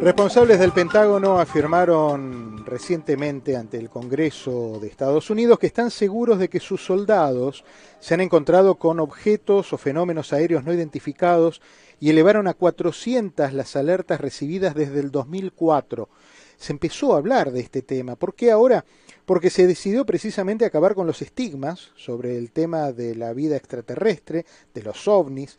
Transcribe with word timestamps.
Responsables 0.00 0.58
del 0.58 0.72
Pentágono 0.72 1.40
afirmaron 1.40 2.64
recientemente 2.64 3.54
ante 3.54 3.76
el 3.76 3.90
Congreso 3.90 4.78
de 4.80 4.88
Estados 4.88 5.28
Unidos 5.28 5.58
que 5.58 5.66
están 5.66 5.90
seguros 5.90 6.38
de 6.38 6.48
que 6.48 6.58
sus 6.58 6.82
soldados 6.82 7.66
se 7.98 8.14
han 8.14 8.22
encontrado 8.22 8.76
con 8.76 8.98
objetos 8.98 9.74
o 9.74 9.76
fenómenos 9.76 10.32
aéreos 10.32 10.64
no 10.64 10.72
identificados 10.72 11.60
y 12.00 12.08
elevaron 12.08 12.48
a 12.48 12.54
400 12.54 13.52
las 13.52 13.76
alertas 13.76 14.22
recibidas 14.22 14.74
desde 14.74 15.00
el 15.00 15.10
2004. 15.10 16.08
Se 16.56 16.72
empezó 16.72 17.12
a 17.14 17.18
hablar 17.18 17.52
de 17.52 17.60
este 17.60 17.82
tema. 17.82 18.16
¿Por 18.16 18.34
qué 18.34 18.50
ahora? 18.50 18.86
Porque 19.26 19.50
se 19.50 19.66
decidió 19.66 20.06
precisamente 20.06 20.64
acabar 20.64 20.94
con 20.94 21.06
los 21.06 21.20
estigmas 21.20 21.90
sobre 21.94 22.38
el 22.38 22.52
tema 22.52 22.92
de 22.92 23.14
la 23.16 23.34
vida 23.34 23.56
extraterrestre, 23.56 24.46
de 24.72 24.82
los 24.82 25.06
ovnis, 25.06 25.58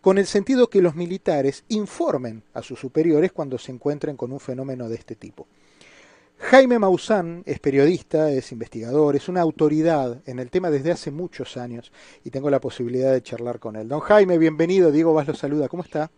con 0.00 0.18
el 0.18 0.26
sentido 0.26 0.68
que 0.68 0.82
los 0.82 0.94
militares 0.94 1.64
informen 1.68 2.42
a 2.54 2.62
sus 2.62 2.78
superiores 2.78 3.32
cuando 3.32 3.58
se 3.58 3.72
encuentren 3.72 4.16
con 4.16 4.32
un 4.32 4.40
fenómeno 4.40 4.88
de 4.88 4.96
este 4.96 5.14
tipo. 5.14 5.46
Jaime 6.40 6.78
Maussan 6.78 7.42
es 7.46 7.58
periodista, 7.58 8.30
es 8.30 8.52
investigador, 8.52 9.16
es 9.16 9.28
una 9.28 9.40
autoridad 9.40 10.22
en 10.24 10.38
el 10.38 10.50
tema 10.50 10.70
desde 10.70 10.92
hace 10.92 11.10
muchos 11.10 11.56
años 11.56 11.90
y 12.24 12.30
tengo 12.30 12.48
la 12.48 12.60
posibilidad 12.60 13.12
de 13.12 13.22
charlar 13.22 13.58
con 13.58 13.74
él. 13.74 13.88
Don 13.88 14.00
Jaime, 14.00 14.38
bienvenido. 14.38 14.92
Diego 14.92 15.12
Vaz 15.12 15.26
lo 15.26 15.34
saluda. 15.34 15.68
¿Cómo 15.68 15.82
está? 15.82 16.10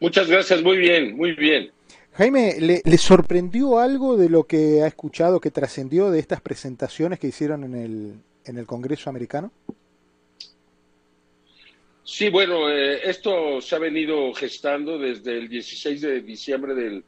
Muchas 0.00 0.28
gracias. 0.28 0.62
Muy 0.62 0.78
bien, 0.78 1.16
muy 1.16 1.32
bien. 1.32 1.70
Jaime, 2.14 2.56
¿le, 2.58 2.82
¿le, 2.84 2.98
sorprendió 2.98 3.78
algo 3.78 4.16
de 4.16 4.28
lo 4.28 4.44
que 4.44 4.82
ha 4.82 4.88
escuchado 4.88 5.40
que 5.40 5.52
trascendió 5.52 6.10
de 6.10 6.18
estas 6.18 6.40
presentaciones 6.40 7.20
que 7.20 7.28
hicieron 7.28 7.62
en 7.62 7.74
el, 7.76 8.14
en 8.44 8.58
el 8.58 8.66
Congreso 8.66 9.08
americano? 9.08 9.52
Sí, 12.10 12.28
bueno, 12.28 12.68
eh, 12.68 13.08
esto 13.08 13.60
se 13.60 13.76
ha 13.76 13.78
venido 13.78 14.34
gestando 14.34 14.98
desde 14.98 15.38
el 15.38 15.48
16 15.48 16.00
de 16.00 16.20
diciembre 16.22 16.74
del 16.74 17.04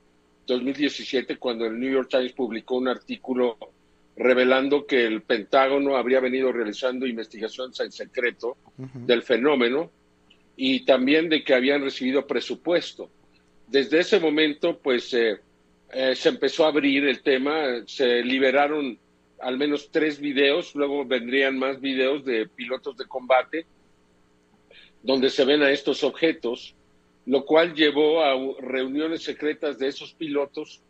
2017, 0.47 1.39
cuando 1.39 1.67
el 1.67 1.77
New 1.81 1.93
York 1.93 2.09
Times 2.09 2.33
publicó 2.35 2.77
un 2.77 2.87
artículo 2.87 3.59
revelando 4.15 4.87
que 4.87 5.05
el 5.05 5.23
Pentágono 5.23 5.97
habría 5.97 6.21
venido 6.21 6.53
realizando 6.53 7.05
investigaciones 7.05 7.81
en 7.81 7.91
secreto 7.91 8.57
uh 8.79 8.83
-huh. 8.85 9.05
del 9.05 9.25
fenómeno 9.25 9.91
y 10.57 10.85
también 10.85 11.29
de 11.29 11.43
que 11.43 11.55
habían 11.55 11.83
recibido 11.83 12.25
presupuesto. 12.25 13.11
Desde 13.67 13.99
ese 13.99 14.21
momento, 14.21 14.79
pues, 14.79 15.13
eh, 15.15 15.41
eh, 15.93 16.15
se 16.15 16.29
empezó 16.29 16.65
a 16.65 16.69
abrir 16.69 17.05
el 17.09 17.23
tema, 17.23 17.83
se 17.87 18.23
liberaron 18.23 18.97
al 19.41 19.59
menos 19.59 19.91
tres 19.91 20.21
videos, 20.21 20.77
luego 20.77 21.05
vendrían 21.05 21.59
más 21.59 21.81
videos 21.81 22.25
de 22.25 22.47
pilotos 22.47 22.97
de 22.97 23.07
combate, 23.07 23.67
donde 25.03 25.31
se 25.31 25.45
ven 25.45 25.63
a 25.63 25.71
estos 25.71 26.05
objetos, 26.05 26.75
lo 27.27 27.45
cual 27.45 27.75
llevó 27.75 28.23
a 28.23 28.35
reuniones 28.61 29.23
secretas 29.23 29.79
de 29.79 29.89
esos 29.89 30.13
pilotos 30.13 30.81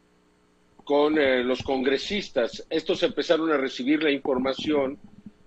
con 0.84 1.18
eh, 1.18 1.44
los 1.44 1.62
congresistas. 1.62 2.66
Estos 2.68 3.02
empezaron 3.02 3.50
a 3.52 3.56
recibir 3.56 4.02
la 4.02 4.10
información 4.10 4.98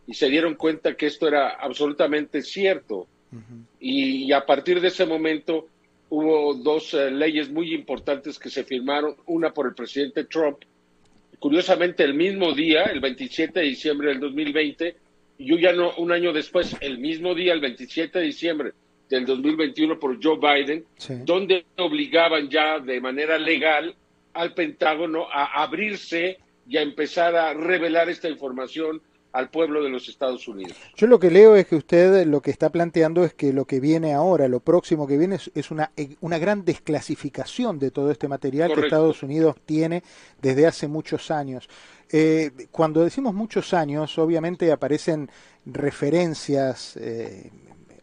y 0.07 0.13
se 0.13 0.29
dieron 0.29 0.55
cuenta 0.55 0.95
que 0.95 1.07
esto 1.07 1.27
era 1.27 1.49
absolutamente 1.49 2.41
cierto. 2.41 3.07
Uh 3.31 3.37
-huh. 3.37 3.65
y, 3.79 4.25
y, 4.25 4.31
a 4.31 4.45
partir 4.45 4.79
de 4.79 4.89
ese 4.89 5.05
momento 5.05 5.67
hubo 6.09 6.53
dos 6.53 6.93
uh, 6.93 7.09
leyes 7.09 7.49
muy 7.49 7.73
importantes 7.73 8.37
que 8.37 8.49
se 8.49 8.63
firmaron, 8.63 9.15
una 9.25 9.51
por 9.51 9.67
el 9.67 9.73
presidente 9.73 10.25
Trump, 10.25 10.59
curiosamente 11.39 12.03
el 12.03 12.13
mismo 12.13 12.53
día, 12.53 12.83
el 12.83 12.99
27 12.99 13.59
de 13.59 13.65
diciembre 13.65 14.09
del 14.09 14.19
2020, 14.19 14.95
yo 15.37 15.57
ya 15.57 15.73
no, 15.73 15.93
un 15.97 16.11
año 16.11 16.33
después, 16.33 16.75
el 16.81 16.99
mismo 16.99 17.35
día, 17.35 17.53
el 17.53 17.61
27 17.61 18.19
de 18.19 18.25
diciembre 18.25 18.71
del 19.09 19.25
2021 19.25 19.99
por 19.99 20.17
Joe 20.21 20.37
Biden, 20.37 20.85
sí. 20.97 21.13
donde 21.23 21.65
obligaban 21.77 22.49
ya 22.49 22.79
de 22.79 22.99
manera 23.01 23.37
legal 23.37 23.95
al 24.33 24.53
Pentágono 24.53 25.27
a 25.31 25.61
abrirse 25.63 26.39
y 26.67 26.77
a 26.77 26.81
empezar 26.81 27.35
a 27.35 27.53
revelar 27.53 28.09
esta 28.09 28.29
información 28.29 29.01
al 29.35 29.49
pueblo 29.49 29.83
de 29.83 29.89
los 29.89 30.07
Estados 30.07 30.47
Unidos. 30.47 30.77
Yo 30.95 31.07
lo 31.07 31.19
que 31.19 31.29
leo 31.29 31.57
es 31.57 31.67
que 31.67 31.75
usted 31.75 32.25
lo 32.25 32.41
que 32.41 32.51
está 32.51 32.69
planteando 32.69 33.25
es 33.25 33.33
que 33.33 33.51
lo 33.51 33.65
que 33.65 33.81
viene 33.81 34.13
ahora, 34.13 34.47
lo 34.47 34.61
próximo 34.61 35.05
que 35.07 35.17
viene 35.17 35.35
es, 35.35 35.51
es 35.53 35.71
una, 35.71 35.91
una 36.21 36.37
gran 36.37 36.63
desclasificación 36.63 37.77
de 37.77 37.91
todo 37.91 38.11
este 38.11 38.29
material 38.29 38.69
Correcto. 38.69 38.81
que 38.81 38.87
Estados 38.87 39.23
Unidos 39.23 39.57
tiene 39.65 40.03
desde 40.41 40.65
hace 40.65 40.87
muchos 40.87 41.31
años. 41.31 41.67
Eh, 42.09 42.51
cuando 42.71 43.03
decimos 43.03 43.33
muchos 43.33 43.73
años, 43.73 44.17
obviamente 44.17 44.71
aparecen 44.71 45.29
referencias 45.65 46.95
eh, 46.95 47.51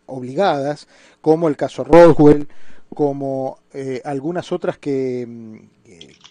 obligadas, 0.05 0.87
como 1.23 1.49
el 1.49 1.57
caso 1.57 1.83
Roswell, 1.83 2.47
como 2.95 3.59
eh, 3.73 4.03
algunas 4.05 4.53
otras 4.53 4.77
que, 4.77 5.27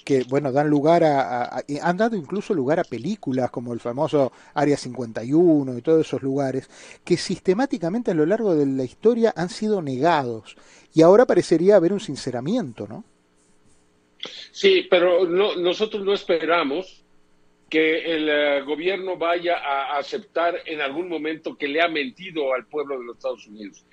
que, 0.04 0.24
bueno, 0.24 0.52
dan 0.52 0.70
lugar 0.70 1.04
a, 1.04 1.64
han 1.82 1.98
dado 1.98 2.16
incluso 2.16 2.54
lugar 2.54 2.80
a 2.80 2.84
películas 2.84 3.52
como 3.52 3.74
el 3.74 3.80
famoso 3.80 4.32
Área 4.54 4.78
51 4.78 5.78
y 5.78 5.82
todos 5.82 6.06
esos 6.08 6.22
lugares, 6.22 6.70
que 7.04 7.18
sistemáticamente 7.18 8.12
a 8.12 8.16
lo 8.16 8.26
largo 8.26 8.56
de 8.56 8.66
la 8.66 8.84
historia 8.84 9.34
han 9.36 9.50
sido 9.50 9.82
negados. 9.82 10.56
Y 10.94 11.02
ahora 11.02 11.26
parecería 11.26 11.76
haber 11.76 11.94
un 11.94 12.00
sinceramiento, 12.00 12.88
¿no? 12.88 13.04
Sí, 14.52 14.88
pero 14.90 15.26
no, 15.26 15.56
nosotros 15.56 16.04
no 16.04 16.14
esperamos 16.14 17.04
que 17.70 18.16
el 18.16 18.64
uh, 18.64 18.66
gobierno 18.66 19.18
vaya 19.18 19.56
a 19.58 19.98
aceptar 19.98 20.56
en 20.66 20.82
algún 20.82 21.08
momento 21.08 21.58
que 21.58 21.70
le 21.70 21.82
ha 21.82 21.88
mentido 21.88 22.54
al 22.54 22.66
pueblo 22.66 23.00
de 23.00 23.06
los 23.06 23.16
Estados 23.16 23.48
Unidos. 23.48 23.86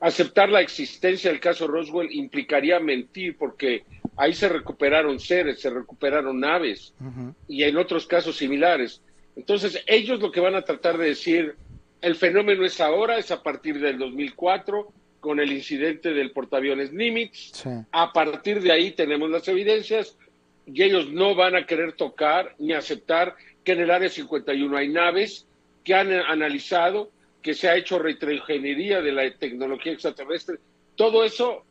Aceptar 0.00 0.48
la 0.48 0.60
existencia 0.60 1.30
del 1.30 1.38
caso 1.38 1.68
Roswell 1.68 2.10
implicaría 2.10 2.80
mentir 2.80 3.36
porque 3.38 3.84
ahí 4.20 4.34
se 4.34 4.48
recuperaron 4.50 5.18
seres, 5.18 5.60
se 5.60 5.70
recuperaron 5.70 6.38
naves 6.38 6.92
uh 7.00 7.04
-huh. 7.04 7.34
y 7.48 7.64
en 7.64 7.78
otros 7.78 8.06
casos 8.06 8.36
similares. 8.36 9.02
Entonces, 9.34 9.82
ellos 9.86 10.20
lo 10.20 10.30
que 10.30 10.40
van 10.40 10.54
a 10.54 10.62
tratar 10.62 10.98
de 10.98 11.06
decir, 11.06 11.56
el 12.02 12.14
fenómeno 12.16 12.64
es 12.66 12.80
ahora, 12.80 13.16
es 13.16 13.30
a 13.30 13.42
partir 13.42 13.80
del 13.80 13.98
2004, 13.98 14.92
con 15.20 15.40
el 15.40 15.52
incidente 15.52 16.12
del 16.12 16.32
portaaviones 16.32 16.92
Nimitz. 16.92 17.52
Sí. 17.52 17.70
A 17.92 18.12
partir 18.12 18.60
de 18.60 18.72
ahí 18.72 18.90
tenemos 18.90 19.30
las 19.30 19.48
evidencias, 19.48 20.18
y 20.66 20.82
ellos 20.82 21.10
no 21.10 21.34
van 21.34 21.56
a 21.56 21.66
querer 21.66 21.94
tocar 21.94 22.54
ni 22.58 22.74
aceptar 22.74 23.34
que 23.64 23.72
en 23.72 23.80
el 23.80 23.90
área 23.90 24.08
51 24.10 24.76
hay 24.76 24.88
naves 24.88 25.46
que 25.82 25.94
han 25.94 26.12
analizado 26.12 27.10
que 27.42 27.54
se 27.54 27.68
ha 27.70 27.76
hecho 27.76 27.98
retroingeniería 27.98 29.00
de 29.00 29.12
la 29.12 29.30
tecnología 29.34 29.92
extraterrestre. 29.92 30.58
Todo 30.94 31.24
eso 31.24 31.64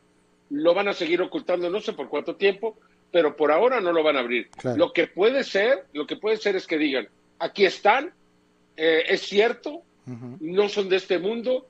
lo 0.50 0.74
van 0.74 0.88
a 0.88 0.92
seguir 0.92 1.22
ocultando, 1.22 1.70
no 1.70 1.80
sé 1.80 1.92
por 1.92 2.08
cuánto 2.08 2.36
tiempo, 2.36 2.76
pero 3.10 3.36
por 3.36 3.50
ahora 3.50 3.80
no 3.80 3.92
lo 3.92 4.02
van 4.02 4.16
a 4.16 4.20
abrir. 4.20 4.48
Claro. 4.50 4.76
Lo 4.76 4.92
que 4.92 5.06
puede 5.06 5.44
ser, 5.44 5.86
lo 5.92 6.06
que 6.06 6.16
puede 6.16 6.36
ser 6.36 6.56
es 6.56 6.66
que 6.66 6.78
digan, 6.78 7.08
aquí 7.38 7.64
están, 7.64 8.12
eh, 8.76 9.04
es 9.08 9.22
cierto, 9.22 9.70
uh 9.70 9.82
-huh. 10.06 10.36
no 10.40 10.68
son 10.68 10.88
de 10.88 10.96
este 10.96 11.18
mundo 11.18 11.66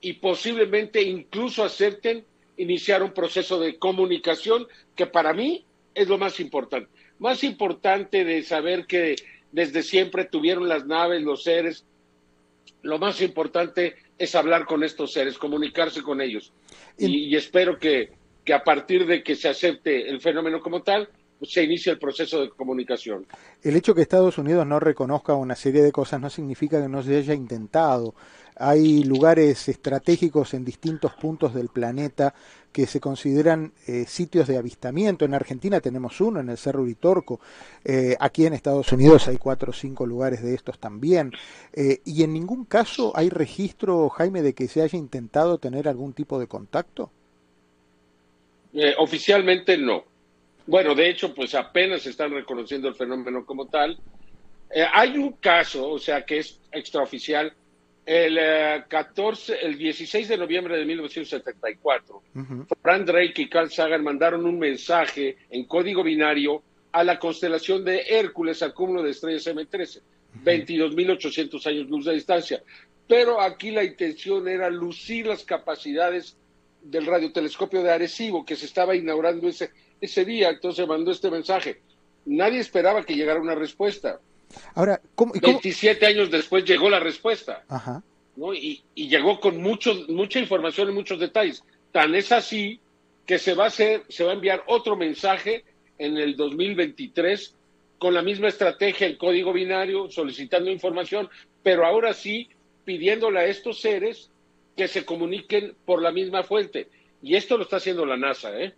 y 0.00 0.14
posiblemente 0.14 1.02
incluso 1.02 1.64
acepten 1.64 2.24
iniciar 2.56 3.02
un 3.02 3.12
proceso 3.12 3.58
de 3.58 3.78
comunicación 3.78 4.66
que 4.94 5.06
para 5.06 5.32
mí 5.32 5.64
es 5.94 6.08
lo 6.08 6.18
más 6.18 6.38
importante. 6.40 6.88
Más 7.18 7.42
importante 7.44 8.24
de 8.24 8.42
saber 8.42 8.86
que 8.86 9.16
desde 9.52 9.82
siempre 9.82 10.24
tuvieron 10.24 10.68
las 10.68 10.86
naves, 10.86 11.22
los 11.22 11.44
seres, 11.44 11.84
lo 12.82 12.98
más 12.98 13.20
importante 13.22 13.96
es 14.18 14.34
hablar 14.34 14.66
con 14.66 14.84
estos 14.84 15.12
seres, 15.12 15.38
comunicarse 15.38 16.02
con 16.02 16.20
ellos. 16.20 16.52
Y, 16.98 17.28
y 17.28 17.36
espero 17.36 17.78
que, 17.78 18.12
que, 18.44 18.54
a 18.54 18.62
partir 18.62 19.06
de 19.06 19.22
que 19.22 19.36
se 19.36 19.48
acepte 19.48 20.08
el 20.08 20.20
fenómeno 20.20 20.60
como 20.60 20.82
tal, 20.82 21.08
pues 21.38 21.52
se 21.52 21.64
inicie 21.64 21.92
el 21.92 21.98
proceso 21.98 22.40
de 22.40 22.50
comunicación. 22.50 23.26
El 23.62 23.76
hecho 23.76 23.94
que 23.94 24.02
Estados 24.02 24.38
Unidos 24.38 24.66
no 24.66 24.80
reconozca 24.80 25.34
una 25.34 25.56
serie 25.56 25.82
de 25.82 25.92
cosas 25.92 26.20
no 26.20 26.30
significa 26.30 26.80
que 26.80 26.88
no 26.88 27.02
se 27.02 27.16
haya 27.16 27.34
intentado. 27.34 28.14
Hay 28.56 29.02
lugares 29.02 29.68
estratégicos 29.68 30.54
en 30.54 30.64
distintos 30.64 31.12
puntos 31.14 31.54
del 31.54 31.68
planeta 31.68 32.34
que 32.70 32.86
se 32.86 33.00
consideran 33.00 33.72
eh, 33.86 34.04
sitios 34.06 34.46
de 34.46 34.56
avistamiento. 34.56 35.24
En 35.24 35.34
Argentina 35.34 35.80
tenemos 35.80 36.20
uno, 36.20 36.40
en 36.40 36.48
el 36.48 36.56
Cerro 36.56 36.82
Uritorco. 36.82 37.40
Eh, 37.84 38.16
aquí 38.18 38.46
en 38.46 38.52
Estados 38.52 38.92
Unidos 38.92 39.26
hay 39.28 39.38
cuatro 39.38 39.70
o 39.70 39.72
cinco 39.72 40.06
lugares 40.06 40.42
de 40.42 40.54
estos 40.54 40.78
también. 40.78 41.32
Eh, 41.72 42.00
y 42.04 42.22
en 42.22 42.32
ningún 42.32 42.64
caso 42.64 43.12
hay 43.16 43.28
registro, 43.28 44.08
Jaime, 44.08 44.42
de 44.42 44.54
que 44.54 44.68
se 44.68 44.82
haya 44.82 44.98
intentado 44.98 45.58
tener 45.58 45.88
algún 45.88 46.12
tipo 46.12 46.38
de 46.38 46.46
contacto. 46.46 47.10
Eh, 48.74 48.94
oficialmente 48.98 49.78
no. 49.78 50.04
Bueno, 50.66 50.94
de 50.94 51.08
hecho, 51.08 51.34
pues 51.34 51.54
apenas 51.54 52.06
están 52.06 52.32
reconociendo 52.32 52.88
el 52.88 52.94
fenómeno 52.94 53.44
como 53.46 53.66
tal. 53.66 53.98
Eh, 54.70 54.84
hay 54.92 55.16
un 55.16 55.32
caso, 55.32 55.88
o 55.90 55.98
sea, 55.98 56.24
que 56.24 56.38
es 56.38 56.60
extraoficial, 56.72 57.52
el, 58.06 58.36
uh, 58.36 58.88
14, 58.88 59.64
el 59.64 59.78
16 59.78 60.28
de 60.28 60.36
noviembre 60.36 60.76
de 60.76 60.84
1974, 60.84 62.16
uh 62.16 62.38
-huh. 62.38 62.66
Frank 62.82 63.06
Drake 63.06 63.42
y 63.42 63.48
Carl 63.48 63.70
Sagan 63.70 64.04
mandaron 64.04 64.44
un 64.44 64.58
mensaje 64.58 65.38
en 65.48 65.64
código 65.64 66.02
binario 66.02 66.62
a 66.92 67.02
la 67.02 67.18
constelación 67.18 67.82
de 67.84 68.02
Hércules, 68.08 68.62
al 68.62 68.74
cúmulo 68.74 69.02
de 69.02 69.10
estrellas 69.10 69.46
M13, 69.46 70.00
uh 70.00 70.38
-huh. 70.38 70.44
22.800 70.44 71.66
años 71.66 71.88
luz 71.88 72.04
de 72.04 72.12
distancia. 72.12 72.62
Pero 73.06 73.40
aquí 73.40 73.70
la 73.70 73.84
intención 73.84 74.48
era 74.48 74.68
lucir 74.68 75.26
las 75.26 75.44
capacidades 75.44 76.36
del 76.84 77.06
radiotelescopio 77.06 77.82
de 77.82 77.90
Arecibo, 77.90 78.44
que 78.44 78.56
se 78.56 78.66
estaba 78.66 78.94
inaugurando 78.94 79.48
ese, 79.48 79.70
ese 80.00 80.24
día, 80.24 80.50
entonces 80.50 80.86
mandó 80.86 81.10
este 81.10 81.30
mensaje. 81.30 81.80
Nadie 82.26 82.60
esperaba 82.60 83.04
que 83.04 83.14
llegara 83.14 83.40
una 83.40 83.54
respuesta. 83.54 84.20
Ahora, 84.74 85.00
¿cómo, 85.14 85.32
27 85.32 86.06
años 86.06 86.30
después 86.30 86.64
llegó 86.64 86.88
la 86.88 87.00
respuesta. 87.00 87.64
¿no? 88.36 88.54
Y, 88.54 88.82
llegó 88.94 89.40
con 89.40 89.60
mucho, 89.60 89.94
mucha 90.08 90.38
información 90.38 90.90
y 90.90 90.92
muchos 90.92 91.18
detalles. 91.18 91.64
Tan 91.92 92.14
es 92.14 92.32
así 92.32 92.80
que 93.26 93.38
se 93.38 93.54
va 93.54 93.64
a 93.64 93.68
hacer, 93.68 94.02
se 94.08 94.24
va 94.24 94.32
a 94.32 94.34
enviar 94.34 94.62
otro 94.66 94.96
mensaje 94.96 95.64
en 95.98 96.16
el 96.16 96.36
2023 96.36 97.54
con 97.98 98.12
la 98.12 98.22
misma 98.22 98.48
estrategia, 98.48 99.06
el 99.06 99.16
código 99.16 99.52
binario, 99.52 100.10
solicitando 100.10 100.70
información, 100.70 101.28
pero 101.62 101.86
ahora 101.86 102.12
sí 102.12 102.48
pidiéndole 102.84 103.40
a 103.40 103.46
estos 103.46 103.80
seres 103.80 104.30
que 104.76 104.88
se 104.88 105.04
comuniquen 105.04 105.74
por 105.84 106.02
la 106.02 106.12
misma 106.12 106.42
fuente. 106.42 106.88
Y 107.22 107.36
esto 107.36 107.56
lo 107.56 107.64
está 107.64 107.76
haciendo 107.76 108.04
la 108.04 108.16
NASA, 108.16 108.58
¿eh? 108.58 108.74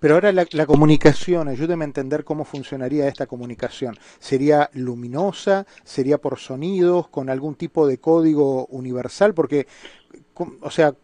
Pero 0.00 0.14
ahora 0.14 0.32
la, 0.32 0.66
comunicación, 0.66 1.48
ayúdeme 1.48 1.84
a 1.84 1.86
entender 1.86 2.24
cómo 2.24 2.44
funcionaría 2.44 3.06
esta 3.06 3.26
comunicación. 3.26 3.96
¿Sería 4.18 4.70
luminosa? 4.74 5.66
¿Sería 5.84 6.18
por 6.18 6.38
sonidos? 6.38 7.08
¿Con 7.08 7.30
algún 7.30 7.54
tipo 7.54 7.86
de 7.86 7.98
código 7.98 8.66
universal? 8.66 9.32
Porque, 9.34 9.66
o 10.60 10.70
sea, 10.70 10.94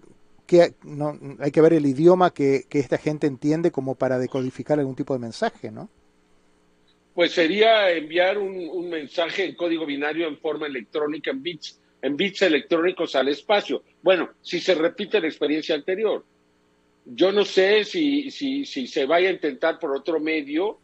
que 0.46 0.74
no, 0.82 1.18
hay 1.38 1.50
que 1.50 1.60
ver 1.60 1.74
el 1.74 1.86
idioma 1.86 2.32
que, 2.32 2.66
esta 2.70 2.98
gente 2.98 3.26
entiende 3.26 3.70
como 3.70 3.94
para 3.94 4.18
decodificar 4.18 4.78
algún 4.78 4.96
tipo 4.96 5.14
de 5.14 5.20
mensaje, 5.20 5.70
¿no? 5.70 5.88
Pues 7.14 7.32
sería 7.32 7.90
enviar 7.90 8.38
un, 8.38 8.68
un 8.68 8.88
mensaje 8.88 9.44
en 9.44 9.56
código 9.56 9.86
binario 9.86 10.28
en 10.28 10.38
forma 10.38 10.66
electrónica, 10.66 11.30
en 11.30 11.42
bits, 11.42 11.80
bits 12.02 12.42
electrónicos 12.42 13.14
al 13.16 13.28
espacio. 13.28 13.82
Bueno, 14.02 14.30
si 14.42 14.60
se 14.60 14.74
repite 14.74 15.20
la 15.20 15.28
experiencia 15.28 15.74
anterior. 15.74 16.24
Yo 17.04 17.32
no 17.32 17.44
sé 17.44 17.84
si, 17.84 18.30
si, 18.30 18.66
si 18.66 18.86
se 18.86 19.06
vaya 19.06 19.28
a 19.28 19.32
intentar 19.32 19.78
por 19.78 19.96
otro 19.96 20.20
medio, 20.20 20.78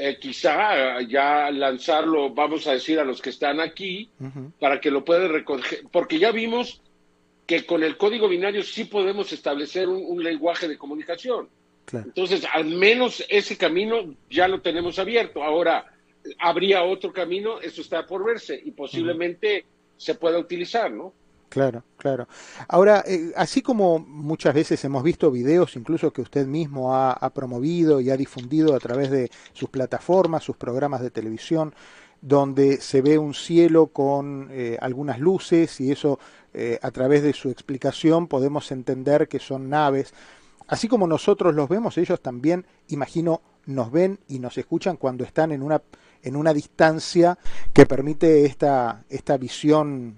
eh, 0.00 0.16
quizá 0.18 1.00
ya 1.02 1.50
lanzarlo, 1.50 2.30
vamos 2.30 2.66
a 2.68 2.72
decir, 2.72 3.00
a 3.00 3.04
los 3.04 3.20
que 3.20 3.30
están 3.30 3.60
aquí, 3.60 4.08
para 4.60 4.80
que 4.80 4.92
lo 4.92 5.04
puedan 5.04 5.30
recoger, 5.30 5.82
porque 5.90 6.20
ya 6.20 6.30
vimos 6.30 6.80
que 7.46 7.66
con 7.66 7.82
el 7.82 7.96
código 7.96 8.28
binario 8.28 8.62
sí 8.62 8.84
podemos 8.84 9.32
establecer 9.32 9.88
un, 9.88 10.22
lenguaje 10.22 10.68
de 10.68 10.78
comunicación. 10.78 11.48
Entonces, 11.92 12.46
al 12.52 12.66
menos 12.66 13.24
ese 13.28 13.56
camino 13.56 14.14
ya 14.30 14.46
lo 14.46 14.60
tenemos 14.60 15.00
abierto. 15.00 15.42
Ahora, 15.42 15.86
habría 16.38 16.84
otro 16.84 17.12
camino, 17.12 17.60
eso 17.60 17.80
está 17.80 18.06
por 18.06 18.24
verse 18.24 18.60
y 18.64 18.70
posiblemente 18.70 19.64
se 19.98 20.14
pueda 20.14 20.38
utilizar, 20.38 20.90
¿no? 20.90 21.12
Claro, 21.48 21.82
claro. 21.96 22.28
Ahora, 22.68 23.02
eh, 23.06 23.32
así 23.36 23.62
como 23.62 23.98
muchas 23.98 24.54
veces 24.54 24.84
hemos 24.84 25.02
visto 25.02 25.30
videos, 25.30 25.76
incluso 25.76 26.12
que 26.12 26.20
usted 26.20 26.46
mismo 26.46 26.94
ha, 26.94 27.30
promovido 27.30 28.00
y 28.00 28.10
ha 28.10 28.16
difundido 28.16 28.74
a 28.74 28.78
través 28.78 29.10
de 29.10 29.30
sus 29.54 29.70
plataformas, 29.70 30.44
sus 30.44 30.56
programas 30.56 31.00
de 31.00 31.10
televisión, 31.10 31.74
donde 32.20 32.80
se 32.80 33.00
ve 33.00 33.16
un 33.16 33.32
cielo 33.32 33.86
con 33.86 34.48
eh, 34.50 34.76
algunas 34.80 35.20
luces 35.20 35.80
y 35.80 35.90
eso 35.92 36.18
eh, 36.52 36.78
a 36.82 36.90
través 36.90 37.22
de 37.22 37.32
su 37.32 37.48
explicación 37.48 38.26
podemos 38.26 38.70
entender 38.70 39.28
que 39.28 39.38
son 39.38 39.70
naves. 39.70 40.12
Así 40.66 40.86
como 40.86 41.06
nosotros 41.06 41.54
los 41.54 41.68
vemos, 41.68 41.96
ellos 41.96 42.20
también, 42.20 42.66
imagino, 42.88 43.40
nos 43.64 43.90
ven 43.90 44.18
y 44.28 44.38
nos 44.38 44.58
escuchan 44.58 44.96
cuando 44.96 45.24
están 45.24 45.52
en 45.52 45.62
una, 45.62 45.80
en 46.22 46.36
una 46.36 46.52
distancia 46.52 47.38
que 47.72 47.86
permite 47.86 48.44
esta, 48.44 49.04
esta 49.08 49.36
visión 49.36 50.16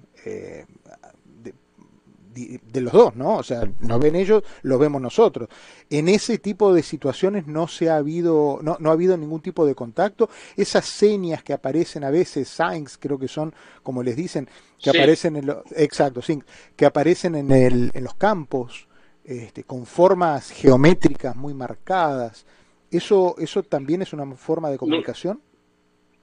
de 2.35 2.81
los 2.81 2.93
dos, 2.93 3.17
¿no? 3.17 3.37
O 3.37 3.43
sea, 3.43 3.69
nos 3.81 4.01
ven 4.01 4.17
ellos, 4.17 4.43
lo 4.63 4.79
vemos 4.79 5.01
nosotros. 5.01 5.49
En 5.89 6.09
ese 6.09 6.39
tipo 6.39 6.73
de 6.73 6.83
situaciones 6.83 7.47
no 7.47 7.69
se 7.69 7.91
ha 7.91 7.97
habido, 7.97 8.61
no, 8.63 8.77
no 8.81 8.91
ha 8.91 8.93
habido 8.93 9.17
ningún 9.17 9.41
tipo 9.41 9.67
de 9.67 9.75
contacto. 9.75 10.29
Esas 10.57 10.87
señas 10.87 11.43
que 11.43 11.53
aparecen 11.53 12.05
a 12.05 12.11
veces, 12.11 12.49
signs 12.49 12.99
creo 12.99 13.19
que 13.19 13.29
son, 13.29 13.53
como 13.83 14.03
les 14.03 14.17
dicen, 14.17 14.49
que 14.79 14.91
aparecen 14.91 15.37
en 15.37 15.47
los, 15.47 15.59
exacto, 15.73 16.23
sí, 16.23 16.43
que 16.77 16.87
aparecen 16.87 17.35
en, 17.35 17.51
el, 17.51 17.91
en 17.93 18.05
los 18.05 18.15
campos, 18.15 18.89
este, 19.25 19.65
con 19.65 19.87
formas 19.87 20.51
geométricas 20.51 21.37
muy 21.37 21.55
marcadas. 21.55 22.47
¿Eso, 22.91 23.37
eso 23.39 23.63
también 23.63 24.03
es 24.03 24.13
una 24.13 24.27
forma 24.35 24.71
de 24.71 24.79
comunicación? 24.79 25.41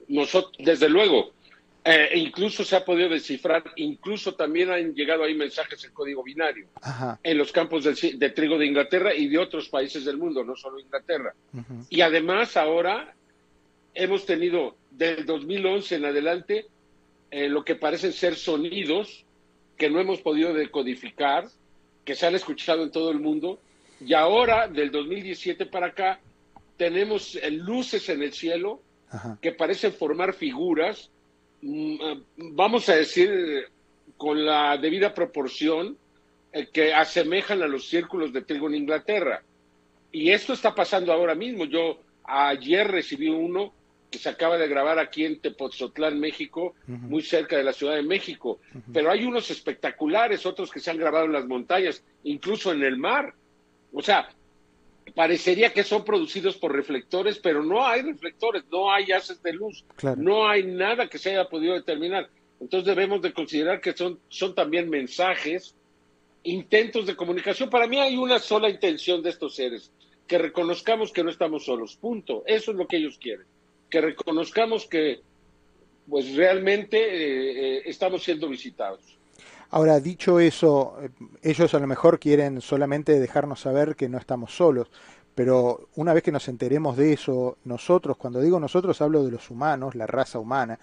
Nosotros, 0.08 0.54
desde 0.60 0.90
luego, 0.90 1.32
eh, 1.90 2.10
incluso 2.16 2.66
se 2.66 2.76
ha 2.76 2.84
podido 2.84 3.08
descifrar, 3.08 3.64
incluso 3.78 4.36
también 4.36 4.70
han 4.70 4.94
llegado 4.94 5.24
ahí 5.24 5.34
mensajes 5.34 5.82
en 5.86 5.94
código 5.94 6.22
binario 6.22 6.68
en 7.24 7.38
los 7.38 7.54
campos 7.54 7.86
de, 7.86 8.30
trigo 8.32 8.58
de 8.58 8.66
Inglaterra 8.66 9.16
y 9.16 9.30
de 9.30 9.38
otros 9.38 9.70
países 9.70 10.04
del 10.04 10.18
mundo, 10.18 10.44
no 10.44 10.58
solo 10.58 10.82
Inglaterra. 10.82 11.34
Y 11.90 12.02
además 12.02 12.58
ahora 12.58 13.16
hemos 13.94 14.26
tenido 14.26 14.76
del 14.92 15.26
2011 15.26 15.96
en 15.96 16.06
adelante 16.06 16.66
eh, 17.32 17.48
lo 17.48 17.64
que 17.64 17.76
parecen 17.76 18.12
ser 18.12 18.36
sonidos 18.36 19.24
que 19.78 19.90
no 19.90 20.02
hemos 20.02 20.20
podido 20.20 20.54
decodificar, 20.54 21.48
que 22.04 22.16
se 22.16 22.26
han 22.26 22.36
escuchado 22.36 22.84
en 22.84 22.92
todo 22.92 23.12
el 23.12 23.20
mundo, 23.20 23.62
y 24.02 24.14
ahora 24.14 24.68
del 24.68 24.92
2017 24.92 25.66
para 25.68 25.88
acá 25.88 26.20
tenemos 26.76 27.36
eh, 27.36 27.50
luces 27.50 28.10
en 28.10 28.24
el 28.24 28.34
cielo 28.34 28.82
que 29.42 29.52
parecen 29.52 29.94
formar 29.94 30.34
figuras 30.34 31.10
Mm, 31.62 31.96
eh, 32.00 32.22
vamos 32.38 32.88
a 32.90 32.96
decir, 32.96 33.66
con 34.16 34.46
la 34.46 34.78
debida 34.78 35.14
proporción, 35.14 35.98
eh, 36.52 36.68
que 36.72 36.94
asemejan 36.94 37.62
a 37.62 37.68
los 37.68 37.88
círculos 37.88 38.32
de 38.34 38.42
trigo 38.42 38.68
en 38.68 38.76
Inglaterra. 38.76 39.44
Y 40.12 40.32
esto 40.32 40.54
está 40.54 40.74
pasando 40.74 41.12
ahora 41.12 41.36
mismo. 41.36 41.66
Yo 41.66 42.00
ayer 42.24 42.88
recibí 42.90 43.30
uno 43.30 43.74
que 44.10 44.20
se 44.20 44.30
acaba 44.30 44.58
de 44.58 44.68
grabar 44.68 45.00
aquí 45.00 45.26
en 45.26 45.40
Tepoztlán, 45.40 46.18
México, 46.18 46.76
muy 46.86 47.22
cerca 47.22 47.58
de 47.58 47.64
la 47.64 47.74
Ciudad 47.74 47.96
de 47.96 48.04
México. 48.04 48.62
Pero 48.94 49.12
hay 49.12 49.26
unos 49.26 49.52
espectaculares, 49.52 50.46
otros 50.46 50.72
que 50.72 50.80
se 50.80 50.90
han 50.90 50.98
grabado 50.98 51.26
en 51.26 51.34
las 51.34 51.46
montañas, 51.46 52.02
incluso 52.24 52.72
en 52.72 52.84
el 52.84 52.98
mar. 52.98 53.34
O 53.92 54.02
sea, 54.02 54.30
parecería 55.16 55.74
que 55.74 55.84
son 55.84 56.04
producidos 56.04 56.58
por 56.58 56.74
reflectores, 56.74 57.40
pero 57.40 57.64
no 57.64 57.86
hay 57.86 58.02
reflectores, 58.02 58.64
no 58.72 58.92
hay 58.92 59.12
haces 59.12 59.42
de 59.42 59.54
luz, 59.54 59.86
no 60.18 60.48
hay 60.48 60.64
nada 60.64 61.08
que 61.08 61.18
se 61.18 61.32
haya 61.32 61.48
podido 61.48 61.74
determinar. 61.74 62.30
Entonces 62.60 62.88
debemos 62.88 63.22
de 63.22 63.34
considerar 63.34 63.82
que 63.82 63.94
son, 63.94 64.20
son 64.30 64.56
también 64.56 64.90
mensajes, 64.90 65.76
intentos 66.44 67.06
de 67.06 67.16
comunicación. 67.16 67.70
Para 67.70 67.88
mí 67.88 68.00
hay 68.00 68.16
una 68.18 68.40
sola 68.40 68.70
intención 68.70 69.22
de 69.22 69.30
estos 69.30 69.56
seres, 69.56 69.92
que 70.28 70.38
reconozcamos 70.38 71.12
que 71.12 71.24
no 71.24 71.30
estamos 71.30 71.66
solos, 71.66 71.96
punto. 71.96 72.44
Eso 72.46 72.72
es 72.72 72.78
lo 72.78 72.88
que 72.88 72.98
ellos 72.98 73.18
quieren, 73.18 73.46
que 73.90 74.02
reconozcamos 74.02 74.88
que 74.88 75.22
pues 76.10 76.36
realmente 76.36 76.98
eh, 76.98 77.78
eh, 77.78 77.82
estamos 77.86 78.24
siendo 78.24 78.48
visitados. 78.48 79.17
Ahora, 79.70 80.00
dicho 80.00 80.40
eso, 80.40 80.98
eh, 81.02 81.10
ellos 81.42 81.74
a 81.74 81.80
lo 81.80 81.88
mejor 81.88 82.20
quieren 82.20 82.62
solamente 82.62 83.20
dejarnos 83.20 83.62
saber 83.62 83.96
que 83.96 84.08
no 84.08 84.18
estamos 84.18 84.56
solos, 84.56 84.90
pero 85.36 85.90
una 85.96 86.14
vez 86.14 86.24
que 86.24 86.32
nos 86.32 86.48
enteremos 86.48 86.98
de 86.98 87.14
eso, 87.14 87.58
nosotros, 87.66 88.18
cuando 88.18 88.42
digo 88.42 88.60
nosotros 88.60 89.02
hablo 89.02 89.24
de 89.24 89.32
los 89.32 89.52
humanos, 89.52 89.94
la 89.96 90.08
raza 90.08 90.40
humana, 90.40 90.80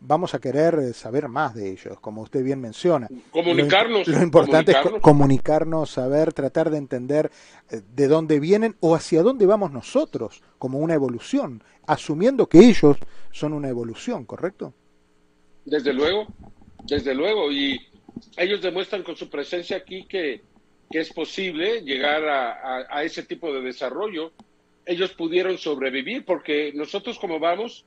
vamos 0.00 0.34
a 0.34 0.38
querer 0.38 0.92
saber 0.94 1.28
más 1.28 1.54
de 1.54 1.70
ellos, 1.70 1.98
como 2.00 2.22
usted 2.22 2.42
bien 2.42 2.60
menciona. 2.60 3.08
Comunicarnos. 3.30 4.06
Lo, 4.08 4.22
importante 4.22 4.72
es 4.72 4.78
comunicarnos, 5.00 5.90
saber, 5.90 6.32
tratar 6.32 6.70
de 6.70 6.78
entender 6.78 7.30
eh, 7.70 7.80
de 7.94 8.08
dónde 8.08 8.40
vienen 8.40 8.76
o 8.80 8.94
hacia 8.94 9.22
dónde 9.22 9.46
vamos 9.46 9.72
nosotros 9.72 10.42
como 10.58 10.78
una 10.78 10.94
evolución, 10.94 11.62
asumiendo 11.86 12.48
que 12.48 12.58
ellos 12.58 12.96
son 13.30 13.52
una 13.52 13.68
evolución, 13.68 14.24
¿correcto? 14.24 14.74
Desde 15.64 15.92
luego, 15.92 16.26
desde 16.84 17.14
luego. 17.14 17.50
Y 17.50 17.80
ellos 18.36 18.60
demuestran 18.60 19.02
con 19.02 19.16
su 19.16 19.28
presencia 19.28 19.76
aquí 19.76 20.04
que, 20.06 20.42
es 20.90 21.12
posible 21.12 21.80
llegar 21.80 22.22
a, 22.28 23.02
ese 23.02 23.24
tipo 23.24 23.52
de 23.52 23.62
desarrollo. 23.62 24.32
Ellos 24.86 25.12
pudieron 25.12 25.58
sobrevivir 25.58 26.24
porque 26.24 26.72
nosotros 26.72 27.18
como 27.18 27.40
vamos, 27.40 27.84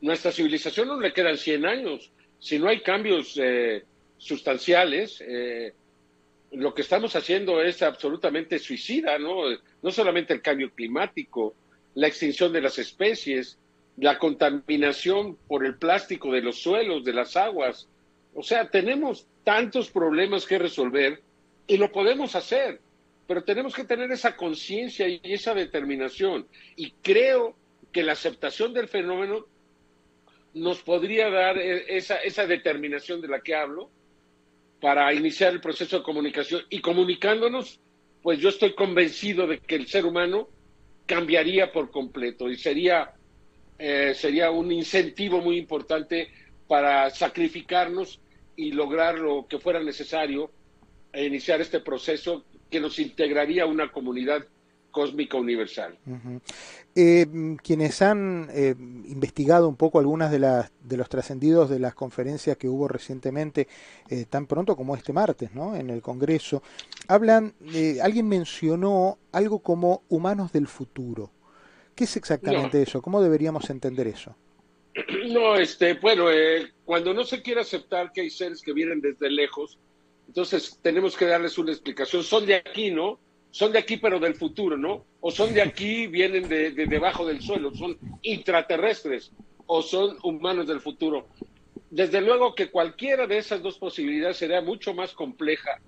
nuestra 0.00 0.32
civilización 0.32 0.88
no 0.88 0.98
le 0.98 1.12
quedan 1.12 1.36
100 1.36 1.66
años. 1.66 2.10
Si 2.40 2.58
no 2.58 2.68
hay 2.68 2.80
cambios 2.80 3.38
eh, 3.40 3.84
sustanciales, 4.18 5.22
eh, 5.24 5.72
lo 6.50 6.74
que 6.74 6.82
estamos 6.82 7.14
haciendo 7.14 7.62
es 7.62 7.80
absolutamente 7.82 8.58
suicida, 8.58 9.18
¿no? 9.18 9.42
No 9.80 9.90
solamente 9.92 10.34
el 10.34 10.42
cambio 10.42 10.72
climático, 10.72 11.54
la 11.94 12.08
extinción 12.08 12.52
de 12.52 12.62
las 12.62 12.78
especies, 12.78 13.58
la 13.96 14.18
contaminación 14.18 15.36
por 15.46 15.64
el 15.64 15.76
plástico 15.76 16.32
de 16.32 16.42
los 16.42 16.60
suelos, 16.60 17.04
de 17.04 17.12
las 17.12 17.36
aguas, 17.36 17.88
o 18.34 18.42
sea, 18.42 18.68
tenemos 18.68 19.26
tantos 19.44 19.90
problemas 19.90 20.46
que 20.46 20.58
resolver 20.58 21.22
y 21.66 21.76
lo 21.76 21.92
podemos 21.92 22.34
hacer, 22.34 22.80
pero 23.26 23.44
tenemos 23.44 23.74
que 23.74 23.84
tener 23.84 24.10
esa 24.10 24.36
conciencia 24.36 25.08
y 25.08 25.20
esa 25.22 25.54
determinación. 25.54 26.46
Y 26.76 26.90
creo 27.02 27.56
que 27.92 28.02
la 28.02 28.12
aceptación 28.12 28.74
del 28.74 28.88
fenómeno 28.88 29.46
nos 30.52 30.82
podría 30.82 31.30
dar 31.30 31.58
e, 31.58 31.96
esa, 31.96 32.16
esa 32.18 32.46
determinación 32.46 33.20
de 33.20 33.28
la 33.28 33.40
que 33.40 33.54
hablo 33.54 33.90
para 34.80 35.12
iniciar 35.14 35.52
el 35.52 35.60
proceso 35.60 35.98
de 35.98 36.04
comunicación. 36.04 36.62
Y 36.70 36.80
comunicándonos, 36.80 37.80
pues 38.22 38.40
yo 38.40 38.48
estoy 38.48 38.74
convencido 38.74 39.46
de 39.46 39.58
que 39.58 39.76
el 39.76 39.86
ser 39.86 40.04
humano 40.04 40.48
cambiaría 41.06 41.70
por 41.72 41.90
completo 41.90 42.50
y 42.50 42.56
sería, 42.56 43.12
eh, 43.78 44.12
sería 44.14 44.50
un 44.50 44.72
incentivo 44.72 45.40
muy 45.40 45.56
importante 45.56 46.30
para 46.66 47.10
sacrificarnos 47.10 48.20
y 48.56 48.72
lograr 48.72 49.18
lo 49.18 49.46
que 49.48 49.58
fuera 49.58 49.82
necesario 49.82 50.50
e 51.12 51.24
iniciar 51.24 51.60
este 51.60 51.80
proceso 51.80 52.44
que 52.70 52.80
nos 52.80 52.98
integraría 52.98 53.64
a 53.64 53.66
una 53.66 53.92
comunidad 53.92 54.44
cósmica 54.94 55.36
universal. 55.36 55.98
Eh, 56.94 57.26
quienes 57.62 58.00
han 58.00 58.48
eh, 58.52 58.74
investigado 58.78 59.68
un 59.68 59.74
poco 59.74 59.98
algunas 59.98 60.30
de, 60.30 60.38
las, 60.38 60.70
de 60.82 60.96
los 60.96 61.08
trascendidos 61.08 61.68
de 61.68 61.80
las 61.80 61.94
conferencias 61.94 62.56
que 62.56 62.68
hubo 62.68 62.86
recientemente, 62.86 63.66
eh, 64.08 64.24
tan 64.30 64.46
pronto 64.46 64.76
como 64.76 64.94
este 64.94 65.12
martes, 65.12 65.52
¿no? 65.52 65.74
en 65.74 65.90
el 65.90 66.00
Congreso, 66.00 66.62
hablan, 67.08 67.54
alguien 68.00 68.28
mencionó 68.28 69.18
algo 69.32 69.58
como 69.58 70.04
humanos 70.08 70.52
del 70.52 70.68
futuro. 70.68 71.30
¿Qué 71.96 72.04
es 72.04 72.16
exactamente 72.16 72.80
eso? 72.80 73.02
¿Cómo 73.02 73.20
deberíamos 73.20 73.68
entender 73.70 74.06
eso? 74.06 74.36
No, 75.28 75.56
este, 75.56 75.94
bueno, 75.94 76.26
cuando 76.84 77.12
no 77.12 77.24
se 77.24 77.42
quiere 77.42 77.60
aceptar 77.60 78.12
que 78.12 78.20
hay 78.20 78.30
seres 78.30 78.62
que 78.62 78.72
vienen 78.72 79.00
desde 79.00 79.28
lejos, 79.30 79.78
entonces 80.28 80.78
tenemos 80.82 81.16
que 81.16 81.26
darles 81.26 81.58
una 81.58 81.72
explicación. 81.72 82.22
Son 82.22 82.46
de 82.46 82.54
aquí, 82.54 82.90
¿no? 82.90 83.18
son 83.54 83.70
de 83.70 83.78
aquí 83.78 83.98
pero 83.98 84.18
del 84.18 84.34
futuro, 84.34 84.76
¿no? 84.76 85.06
O 85.20 85.30
son 85.30 85.54
de 85.54 85.62
aquí, 85.62 86.06
vienen 86.18 86.48
de, 86.48 86.72
debajo 86.72 87.24
del 87.24 87.40
suelo, 87.40 87.72
son 87.72 87.96
intraterrestres 88.22 89.30
o 89.66 89.80
son 89.80 90.18
humanos 90.24 90.66
del 90.66 90.80
futuro. 90.80 91.28
Desde 91.88 92.20
luego 92.20 92.56
que 92.56 92.72
cualquiera 92.72 93.28
de 93.28 93.38
esas 93.38 93.62
dos 93.62 93.78
posibilidades 93.78 94.38
sería 94.38 94.60
mucho 94.60 94.92
más 94.92 95.12
compleja, 95.12 95.80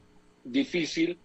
difícil, 0.45 1.19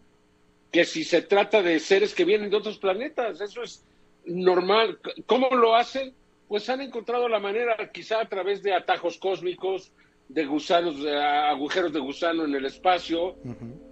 que 0.71 0.83
si 0.83 1.03
se 1.03 1.21
trata 1.21 1.61
de 1.61 1.79
seres 1.79 2.15
que 2.15 2.25
vienen 2.25 2.49
de 2.49 2.57
otros 2.57 2.79
planetas. 2.79 3.39
Eso 3.39 3.61
es 3.61 3.85
normal. 4.25 4.97
¿Cómo 5.27 5.49
lo 5.51 5.75
hacen? 5.75 6.15
Pues 6.51 6.67
han 6.67 6.81
encontrado 6.81 7.29
la 7.29 7.39
manera, 7.39 7.77
quizá 7.93 8.19
a 8.19 8.27
través 8.27 8.61
de 8.61 8.73
atajos 8.73 9.17
cósmicos, 9.17 9.93
de 10.27 10.45
gusanos, 10.45 10.97
agujeros 11.49 11.93
de 11.93 12.01
gusano 12.01 12.43
en 12.43 12.53
el 12.53 12.65
espacio. 12.65 13.37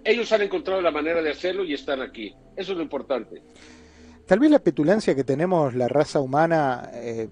Ellos 0.04 0.30
han 0.30 0.42
encontrado 0.42 0.82
la 0.82 0.90
manera 0.90 1.22
de 1.22 1.30
hacerlo 1.30 1.64
y 1.64 1.72
están 1.72 2.02
aquí. 2.02 2.34
Eso 2.54 2.72
es 2.72 2.76
lo 2.76 2.82
importante. 2.82 3.42
Tal 4.26 4.40
vez 4.40 4.50
la 4.50 4.58
petulancia 4.58 5.14
que 5.14 5.24
tenemos 5.24 5.74
la 5.74 5.88
raza 5.88 6.20
humana 6.20 6.90
eh, 6.92 7.30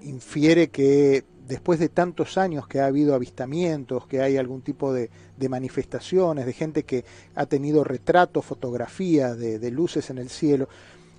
infiere 0.00 0.68
que 0.68 1.24
después 1.46 1.78
de 1.78 1.90
tantos 1.90 2.38
años 2.38 2.66
que 2.66 2.80
ha 2.80 2.86
habido 2.86 3.14
avistamientos, 3.14 4.06
que 4.06 4.22
hay 4.22 4.38
algún 4.38 4.62
tipo 4.62 4.94
de, 4.94 5.10
manifestaciones, 5.50 6.46
de 6.46 6.54
gente 6.54 6.84
que 6.84 7.04
ha 7.34 7.44
tenido 7.44 7.84
retratos, 7.84 8.42
fotografías 8.42 9.38
de, 9.38 9.70
luces 9.70 10.08
en 10.08 10.16
el 10.16 10.30
cielo, 10.30 10.70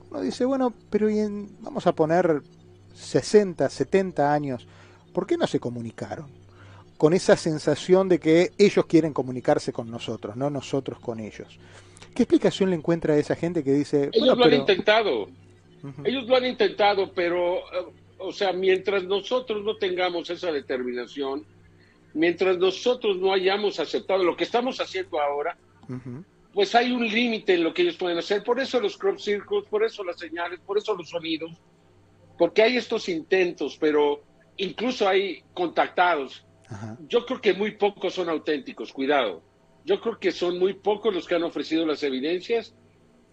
uno 0.10 0.22
dice, 0.22 0.46
bueno, 0.46 0.74
pero 0.90 1.08
vamos 1.62 1.86
a 1.86 1.94
poner 1.94 2.42
60, 2.94 3.70
70 3.70 4.34
años, 4.34 4.68
¿por 5.14 5.28
qué 5.28 5.38
no 5.38 5.48
se 5.48 5.60
comunicaron? 5.60 6.44
con 7.04 7.14
esa 7.14 7.36
sensación 7.36 8.08
de 8.08 8.18
que 8.18 8.52
ellos 8.58 8.86
quieren 8.86 9.12
comunicarse 9.12 9.74
con 9.74 9.92
nosotros, 9.92 10.38
no 10.38 10.50
nosotros 10.50 11.00
con 11.00 11.20
ellos. 11.20 11.60
¿Qué 12.16 12.24
explicación 12.24 12.70
le 12.70 12.78
encuentra 12.78 13.16
a 13.16 13.18
esa 13.18 13.36
gente 13.36 13.62
que 13.62 13.74
dice... 13.74 14.10
Ellos 14.14 14.38
lo 14.38 14.46
han 14.46 14.54
intentado, 14.54 15.28
ellos 16.06 16.26
lo 16.28 16.38
han 16.38 16.46
intentado, 16.46 17.12
pero, 17.14 17.60
o 18.20 18.32
sea, 18.32 18.54
mientras 18.54 19.04
nosotros 19.04 19.66
no 19.66 19.76
tengamos 19.76 20.30
esa 20.30 20.50
determinación, 20.54 21.46
mientras 22.14 22.58
nosotros 22.58 23.18
no 23.18 23.34
hayamos 23.34 23.82
aceptado 23.82 24.24
lo 24.24 24.38
que 24.38 24.46
estamos 24.46 24.80
haciendo 24.80 25.20
ahora, 25.20 25.58
pues 26.54 26.74
hay 26.74 26.94
un 26.94 27.06
límite 27.06 27.56
en 27.56 27.66
lo 27.66 27.74
que 27.74 27.82
ellos 27.82 27.98
pueden 27.98 28.20
hacer. 28.20 28.46
Por 28.46 28.62
eso 28.62 28.80
los 28.80 28.98
crop 28.98 29.20
circles, 29.20 29.66
por 29.70 29.84
eso 29.84 30.06
las 30.06 30.18
señales, 30.18 30.62
por 30.66 30.78
eso 30.78 30.96
los 30.96 31.10
sonidos, 31.10 31.52
porque 32.38 32.64
hay 32.64 32.78
estos 32.78 33.10
intentos, 33.10 33.78
pero 33.80 34.24
incluso 34.58 35.08
hay 35.08 35.44
contactados 35.54 36.46
yo 37.08 37.26
creo 37.26 37.42
que 37.42 37.54
muy 37.54 37.72
pocos 37.72 38.14
son 38.14 38.30
auténticos, 38.30 38.94
cuidado. 38.94 39.44
Yo 39.86 40.00
creo 40.00 40.20
que 40.20 40.32
son 40.32 40.60
muy 40.60 40.74
pocos 40.74 41.14
los 41.14 41.28
que 41.28 41.36
han 41.36 41.44
ofrecido 41.44 41.86
las 41.86 42.04
evidencias 42.04 42.74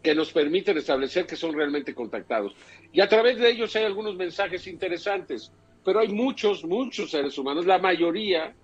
que 0.03 0.15
nos 0.15 0.33
permiten 0.33 0.79
establecer 0.79 1.27
que 1.27 1.37
son 1.37 1.55
realmente 1.55 1.95
contactados. 1.95 2.55
Y 2.93 3.01
a 3.01 3.09
través 3.09 3.39
de 3.39 3.51
ellos 3.51 3.75
hay 3.77 3.85
algunos 3.85 4.17
mensajes 4.17 4.67
interesantes, 4.67 5.53
pero 5.85 6.01
hay 6.01 6.09
muchos, 6.09 6.65
muchos 6.65 7.11
seres 7.11 7.37
humanos, 7.39 7.67
la 7.67 7.79
mayoría, 7.79 8.55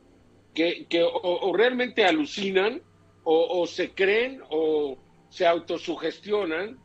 que, 0.55 0.87
o, 1.03 1.53
realmente 1.55 2.05
alucinan 2.05 2.81
o, 3.25 3.67
se 3.67 3.91
creen 3.91 4.41
o 4.49 4.97
se 5.29 5.47
autosugestionan 5.47 6.79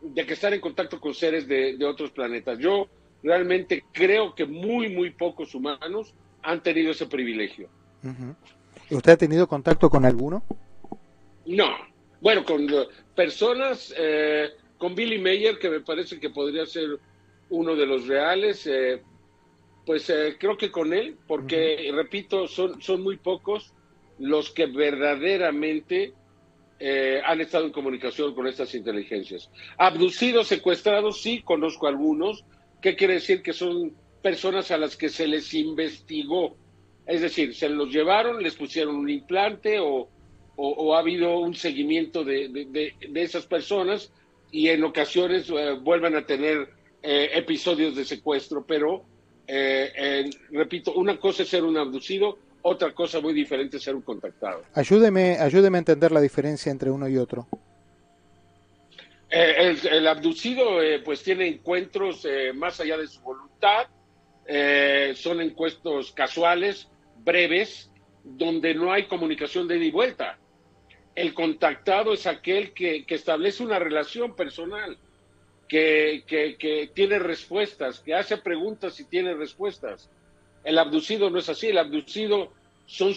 de 0.00 0.26
que 0.26 0.34
están 0.34 0.54
en 0.54 0.60
contacto 0.60 1.00
con 1.00 1.14
seres 1.14 1.46
de, 1.48 1.76
de 1.76 1.84
otros 1.84 2.10
planetas. 2.10 2.58
Yo 2.58 2.88
realmente 3.22 3.84
creo 3.92 4.34
que 4.34 4.46
muy, 4.46 4.88
muy 4.88 5.10
pocos 5.10 5.54
humanos 5.54 6.14
han 6.42 6.62
tenido 6.62 6.92
ese 6.92 7.06
privilegio. 7.06 7.68
¿Usted 8.90 9.12
ha 9.12 9.16
tenido 9.16 9.46
contacto 9.48 9.90
con 9.90 10.04
alguno? 10.04 10.42
No. 11.46 11.68
Bueno, 12.20 12.44
con 12.44 12.66
personas, 13.14 13.94
eh, 13.96 14.50
con 14.76 14.94
Billy 14.94 15.18
Mayer, 15.18 15.58
que 15.58 15.70
me 15.70 15.80
parece 15.80 16.18
que 16.18 16.30
podría 16.30 16.66
ser 16.66 16.98
uno 17.50 17.76
de 17.76 17.86
los 17.86 18.06
reales, 18.06 18.66
eh, 18.66 19.02
pues 19.86 20.08
eh, 20.10 20.36
creo 20.38 20.56
que 20.56 20.70
con 20.70 20.92
él, 20.92 21.16
porque, 21.26 21.90
repito, 21.94 22.46
son, 22.46 22.80
son 22.82 23.02
muy 23.02 23.16
pocos 23.16 23.72
los 24.18 24.50
que 24.50 24.66
verdaderamente 24.66 26.12
han 26.80 27.40
estado 27.40 27.66
en 27.66 27.72
comunicación 27.72 28.34
con 28.34 28.46
estas 28.46 28.74
inteligencias. 28.74 29.50
Abducidos, 29.76 30.46
secuestrados, 30.46 31.20
sí, 31.20 31.42
conozco 31.42 31.86
algunos. 31.86 32.44
¿Qué 32.80 32.94
quiere 32.94 33.14
decir? 33.14 33.42
Que 33.42 33.52
son 33.52 33.94
personas 34.22 34.70
a 34.70 34.78
las 34.78 34.96
que 34.96 35.08
se 35.08 35.26
les 35.26 35.52
investigó. 35.54 36.56
Es 37.06 37.22
decir, 37.22 37.54
se 37.54 37.68
los 37.68 37.90
llevaron, 37.90 38.42
les 38.42 38.54
pusieron 38.54 38.96
un 38.96 39.08
implante 39.08 39.78
o, 39.80 40.08
ha 40.94 40.98
habido 40.98 41.38
un 41.38 41.54
seguimiento 41.54 42.24
de, 42.24 42.92
esas 43.14 43.46
personas 43.46 44.12
y 44.50 44.68
en 44.68 44.82
ocasiones 44.82 45.48
eh, 45.50 45.72
vuelven 45.80 46.16
a 46.16 46.26
tener 46.26 46.68
eh, 47.02 47.30
episodios 47.34 47.94
de 47.94 48.04
secuestro, 48.04 48.66
pero 48.66 49.04
eh, 49.46 50.28
repito, 50.50 50.92
una 50.94 51.16
cosa 51.18 51.44
es 51.44 51.48
ser 51.48 51.62
un 51.62 51.76
abducido, 51.76 52.38
otra 52.68 52.92
cosa 52.92 53.20
muy 53.20 53.32
diferente 53.32 53.78
es 53.78 53.82
ser 53.82 53.94
un 53.94 54.02
contactado. 54.02 54.62
Ayúdeme, 54.74 55.38
ayúdeme 55.38 55.78
a 55.78 55.80
entender 55.80 56.12
la 56.12 56.20
diferencia 56.20 56.70
entre 56.70 56.90
uno 56.90 57.08
y 57.08 57.16
otro. 57.16 57.46
el, 59.30 59.86
el, 59.86 60.06
abducido 60.06 60.64
pues 61.04 61.22
tiene 61.22 61.48
encuentros 61.48 62.26
más 62.54 62.80
allá 62.80 62.96
de 62.96 63.06
su 63.06 63.20
voluntad, 63.20 63.88
eh, 64.50 65.12
son 65.14 65.42
encuestos 65.42 66.10
casuales, 66.12 66.88
breves, 67.18 67.90
donde 68.24 68.74
no 68.74 68.90
hay 68.90 69.04
comunicación 69.04 69.68
de 69.68 69.76
ida 69.76 69.84
y 69.84 69.90
vuelta. 69.90 70.38
El 71.14 71.34
contactado 71.34 72.14
es 72.14 72.26
aquel 72.26 72.72
que, 72.72 73.04
establece 73.06 73.62
una 73.62 73.78
relación 73.78 74.34
personal, 74.34 74.96
que, 75.68 76.24
que, 76.26 76.90
tiene 76.94 77.18
respuestas, 77.18 78.00
que 78.00 78.14
hace 78.14 78.38
preguntas 78.38 78.98
y 79.00 79.04
tiene 79.04 79.34
respuestas. 79.34 80.08
El 80.64 80.78
abducido 80.78 81.28
no 81.28 81.40
es 81.40 81.50
así, 81.50 81.68
el 81.68 81.78
abducido 81.78 82.54
son 82.88 83.12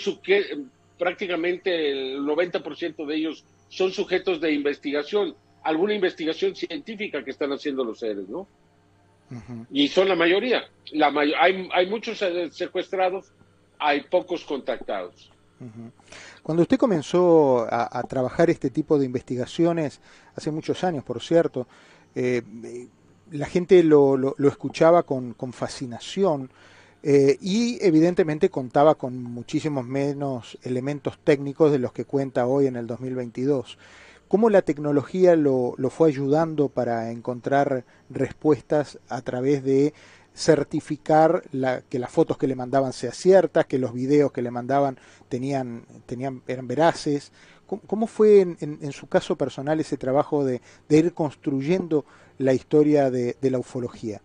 prácticamente 0.99 1.91
el 1.91 2.19
90% 2.19 3.05
de 3.07 3.15
ellos 3.15 3.43
son 3.69 3.91
sujetos 3.91 4.41
de 4.41 4.51
investigación, 4.53 5.33
alguna 5.63 5.95
investigación 5.95 6.55
científica 6.55 7.23
que 7.23 7.31
están 7.31 7.51
haciendo 7.53 7.83
los 7.83 7.99
seres, 7.99 8.27
¿no? 8.29 8.47
Y 9.71 9.87
son 9.87 10.09
la 10.09 10.15
mayoría. 10.15 10.63
La 10.91 11.07
hay, 11.07 11.69
hay 11.73 11.89
muchos 11.89 12.21
secuestrados, 12.51 13.31
hay 13.79 14.01
pocos 14.01 14.43
contactados. 14.43 15.31
Cuando 16.43 16.63
usted 16.63 16.77
comenzó 16.77 17.65
a, 17.69 18.03
trabajar 18.03 18.49
este 18.49 18.69
tipo 18.69 18.99
de 18.99 19.05
investigaciones, 19.05 20.01
hace 20.35 20.51
muchos 20.51 20.83
años, 20.83 21.05
por 21.05 21.21
cierto, 21.21 21.65
eh, 22.13 22.41
la 23.31 23.45
gente 23.45 23.81
lo, 23.83 24.17
lo, 24.17 24.47
escuchaba 24.49 25.03
con, 25.03 25.33
con 25.33 25.53
fascinación 25.53 26.49
eh, 27.03 27.37
y 27.41 27.77
evidentemente 27.81 28.49
contaba 28.49 28.95
con 28.95 29.21
muchísimos 29.23 29.85
menos 29.85 30.57
elementos 30.63 31.17
técnicos 31.23 31.71
de 31.71 31.79
los 31.79 31.93
que 31.93 32.05
cuenta 32.05 32.45
hoy 32.45 32.67
en 32.67 32.75
el 32.75 32.87
2022 32.87 33.77
cómo 34.31 34.49
la 34.49 34.61
tecnología 34.61 35.35
lo, 35.35 35.75
fue 35.89 36.07
ayudando 36.07 36.69
para 36.69 37.11
encontrar 37.11 37.83
respuestas 38.09 38.97
a 39.09 39.21
través 39.23 39.61
de 39.61 39.93
certificar 40.33 41.43
que 41.89 41.99
las 41.99 42.09
fotos 42.09 42.37
que 42.37 42.47
le 42.47 42.55
mandaban 42.55 42.93
sean 42.93 43.11
ciertas, 43.11 43.65
que 43.65 43.77
los 43.77 43.93
videos 43.93 44.31
que 44.31 44.41
le 44.41 44.49
mandaban 44.49 44.97
tenían, 45.27 45.83
tenían, 46.05 46.43
eran 46.47 46.65
veraces. 46.65 47.33
¿Cómo, 47.87 48.07
fue 48.07 48.39
en, 48.39 48.91
su 48.93 49.07
caso 49.07 49.35
personal 49.35 49.81
ese 49.81 49.97
trabajo 49.97 50.45
de, 50.45 50.61
ir 50.87 51.13
construyendo 51.13 52.05
la 52.37 52.53
historia 52.53 53.11
de, 53.11 53.35
la 53.41 53.59
ufología? 53.59 54.21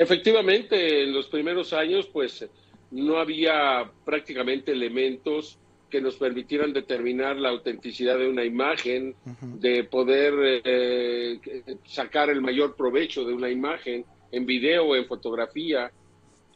Efectivamente, 0.00 1.02
en 1.02 1.12
los 1.12 1.26
primeros 1.26 1.74
años, 1.74 2.06
pues 2.10 2.48
no 2.90 3.18
había 3.18 3.92
prácticamente 4.02 4.72
elementos 4.72 5.58
que 5.90 6.00
nos 6.00 6.16
permitieran 6.16 6.72
determinar 6.72 7.36
la 7.36 7.50
autenticidad 7.50 8.16
de 8.18 8.26
una 8.26 8.42
imagen, 8.46 9.14
de 9.42 9.84
poder 9.84 10.62
eh, 10.64 11.38
sacar 11.84 12.30
el 12.30 12.40
mayor 12.40 12.76
provecho 12.76 13.26
de 13.26 13.34
una 13.34 13.50
imagen 13.50 14.06
en 14.32 14.46
video 14.46 14.86
o 14.86 14.96
en 14.96 15.04
fotografía. 15.04 15.92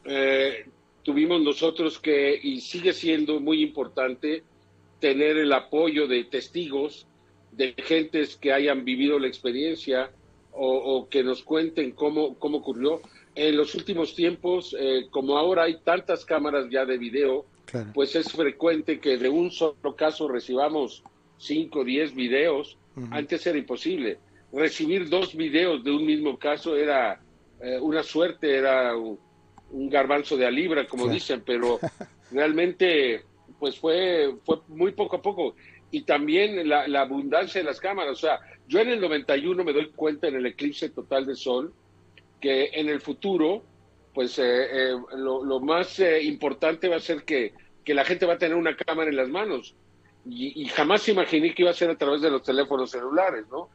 Eh, 0.05 0.65
tuvimos 1.03 1.39
nosotros 1.39 1.99
que, 1.99 2.39
y 2.41 2.61
sigue 2.61 2.93
siendo 2.93 3.39
muy 3.39 3.61
importante, 3.61 4.41
tener 4.99 5.37
el 5.37 5.53
apoyo 5.53 6.07
de 6.07 6.23
testigos, 6.23 7.05
de 7.51 7.75
gentes 7.77 8.37
que 8.37 8.51
hayan 8.51 8.83
vivido 8.83 9.19
la 9.19 9.27
experiencia 9.27 10.09
o, 10.51 11.07
que 11.11 11.23
nos 11.23 11.43
cuenten 11.43 11.91
cómo, 11.91 12.39
cómo 12.39 12.57
ocurrió. 12.57 13.01
En 13.35 13.57
los 13.57 13.75
últimos 13.75 14.15
tiempos, 14.15 14.73
eh, 14.79 15.07
como 15.11 15.37
ahora 15.37 15.63
hay 15.63 15.77
tantas 15.83 16.23
cámaras 16.23 16.67
ya 16.71 16.85
de 16.85 16.97
video, 16.97 17.45
pues 17.93 18.15
es 18.15 18.31
frecuente 18.31 18.99
que 18.99 19.17
de 19.17 19.27
un 19.27 19.51
solo 19.51 19.95
caso 19.97 20.29
recibamos 20.29 21.03
5 21.37 21.79
o 21.79 21.83
10 21.83 22.15
videos. 22.15 22.77
Antes 23.11 23.45
era 23.45 23.57
imposible. 23.57 24.19
Recibir 24.53 25.09
dos 25.09 25.35
videos 25.35 25.83
de 25.83 25.91
un 25.91 26.05
mismo 26.05 26.39
caso 26.39 26.77
era 26.77 27.19
eh, 27.59 27.77
una 27.81 28.03
suerte, 28.03 28.55
era 28.55 28.95
un, 28.95 29.19
garbanzo 29.89 30.37
de 30.37 30.45
a 30.45 30.51
libra, 30.51 30.87
como 30.87 31.09
dicen, 31.09 31.43
pero 31.45 31.79
realmente 32.31 33.25
pues 33.59 33.77
fue, 33.77 34.33
fue 34.45 34.59
muy 34.69 34.93
poco 34.93 35.17
a 35.17 35.21
poco. 35.21 35.55
Y 35.91 36.03
también 36.03 36.69
la, 36.69 37.01
abundancia 37.01 37.59
de 37.59 37.65
las 37.65 37.81
cámaras. 37.81 38.13
O 38.13 38.15
sea, 38.15 38.39
yo 38.67 38.79
en 38.79 38.89
el 38.89 39.01
91 39.01 39.61
me 39.63 39.73
doy 39.73 39.89
cuenta 39.89 40.29
en 40.29 40.35
el 40.35 40.45
eclipse 40.45 40.89
total 40.89 41.25
de 41.25 41.35
sol 41.35 41.73
que 42.39 42.71
en 42.73 42.89
el 42.89 43.01
futuro, 43.01 43.63
pues 44.13 44.37
eh, 44.39 44.43
eh, 44.91 44.95
lo, 45.17 45.59
más 45.59 45.99
importante 45.99 46.87
va 46.87 46.97
a 46.97 46.99
ser 46.99 47.23
que 47.23 47.53
que 47.85 47.93
la 47.93 48.03
gente 48.03 48.25
va 48.25 48.33
a 48.33 48.37
tener 48.37 48.57
una 48.57 48.75
cámara 48.75 49.09
en 49.09 49.15
las 49.15 49.29
manos. 49.29 49.75
Y, 50.27 50.65
jamás 50.69 51.07
imaginé 51.07 51.53
que 51.53 51.61
iba 51.61 51.69
a 51.69 51.75
ser 51.75 51.91
a 51.91 51.97
través 51.99 52.19
de 52.19 52.31
los 52.31 52.41
teléfonos 52.41 52.89
celulares, 52.89 53.45
¿no? 53.51 53.69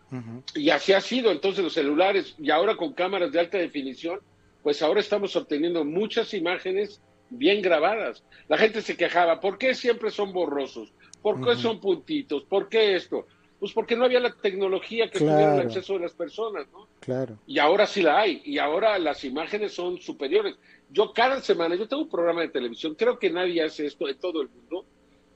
Y 0.53 0.71
así 0.71 0.93
ha 0.93 1.01
sido 1.01 1.31
entonces 1.31 1.63
los 1.63 1.73
celulares, 1.73 2.35
y 2.41 2.51
ahora 2.51 2.75
con 2.75 2.93
cámaras 2.93 3.31
de 3.31 3.39
alta 3.39 3.57
definición, 3.57 4.19
pues 4.65 4.83
ahora 4.83 4.99
estamos 4.99 5.37
obteniendo 5.37 5.85
muchas 5.85 6.35
imágenes 6.35 7.01
bien 7.31 7.63
grabadas. 7.63 8.25
La 8.49 8.59
gente 8.59 8.83
se 8.83 8.97
quejaba, 8.97 9.41
¿por 9.41 9.59
qué 9.59 9.77
siempre 9.77 10.11
son 10.11 10.33
borrosos? 10.33 10.93
¿Por 11.23 11.41
qué 11.41 11.55
son 11.55 11.81
puntitos? 11.81 12.43
¿Por 12.43 12.69
qué 12.69 12.97
esto? 12.97 13.27
Pues 13.61 13.73
porque 13.73 13.95
no 13.95 14.07
había 14.07 14.21
la 14.21 14.33
tecnología 14.33 15.11
que 15.11 15.19
tuviera 15.19 15.55
el 15.55 15.67
acceso 15.67 15.93
de 15.93 16.01
las 16.01 16.15
personas, 16.15 16.67
¿no? 16.73 16.89
Claro. 16.99 17.39
Y 17.47 17.59
ahora 17.59 17.87
sí 17.87 18.01
la 18.01 18.19
hay, 18.19 18.41
y 18.43 18.57
ahora 18.57 18.99
las 18.99 19.23
imágenes 19.23 19.75
son 19.75 20.01
superiores. 20.01 20.57
Yo 20.91 21.13
cada 21.13 21.43
semana, 21.43 21.77
yo 21.77 21.87
tengo 21.87 22.03
un 22.03 22.09
programa 22.09 22.41
de 22.41 22.49
televisión, 22.49 22.95
creo 22.95 23.19
que 23.19 23.29
nadie 23.29 23.63
hace 23.63 23.85
esto 23.85 24.09
en 24.09 24.19
todo 24.19 24.41
el 24.41 24.49
mundo. 24.49 24.87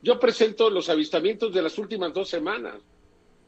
Yo 0.00 0.19
presento 0.19 0.71
los 0.71 0.88
avistamientos 0.88 1.52
de 1.52 1.62
las 1.62 1.78
últimas 1.78 2.14
dos 2.14 2.31
semanas. 2.31 2.76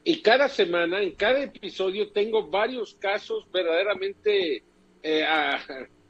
Y 0.04 0.20
cada 0.20 0.48
semana, 0.48 1.02
en 1.02 1.12
cada 1.12 1.42
episodio, 1.42 2.10
tengo 2.10 2.46
varios 2.46 2.94
casos 2.94 3.50
verdaderamente 3.50 4.62
eh, 5.02 5.24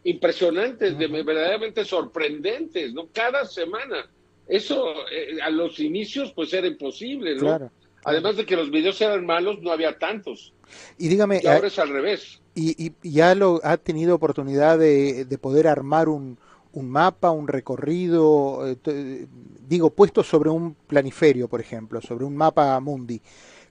impresionantes, 0.04 0.98
verdaderamente 0.98 1.84
sorprendentes, 1.84 2.92
¿no? 2.92 3.08
Cada 3.12 3.44
semana. 3.44 4.10
Eso 4.46 5.08
eh, 5.10 5.38
a 5.42 5.50
los 5.50 5.80
inicios 5.80 6.32
pues 6.32 6.52
era 6.52 6.66
imposible, 6.66 7.36
¿no? 7.36 7.70
Además 8.06 8.36
de 8.36 8.46
que 8.46 8.54
los 8.54 8.70
videos 8.70 9.00
eran 9.00 9.26
malos, 9.26 9.60
no 9.62 9.72
había 9.72 9.98
tantos. 9.98 10.52
Y 10.96 11.08
dígame, 11.08 11.40
ahora 11.44 11.64
eh, 11.64 11.66
es 11.66 11.78
al 11.80 11.88
revés. 11.88 12.40
Y, 12.54 12.92
ya 13.02 13.34
lo 13.34 13.60
ha 13.64 13.76
tenido 13.78 14.14
oportunidad 14.14 14.78
de, 14.78 15.26
poder 15.40 15.66
armar 15.66 16.08
un, 16.08 16.38
un, 16.72 16.88
mapa, 16.88 17.32
un 17.32 17.48
recorrido, 17.48 18.64
eh, 18.86 19.26
digo, 19.68 19.90
puesto 19.90 20.22
sobre 20.22 20.50
un 20.50 20.74
planiferio, 20.74 21.48
por 21.48 21.60
ejemplo, 21.60 22.00
sobre 22.00 22.24
un 22.24 22.36
mapa 22.36 22.78
mundi. 22.78 23.20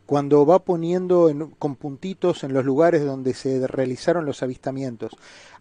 Cuando 0.06 0.46
va 0.46 0.60
poniendo 0.60 1.32
con 1.58 1.76
puntitos 1.76 2.44
en 2.44 2.54
los 2.54 2.64
lugares 2.64 3.04
donde 3.04 3.34
se 3.34 3.66
realizaron 3.68 4.26
los 4.26 4.44
avistamientos, 4.44 5.14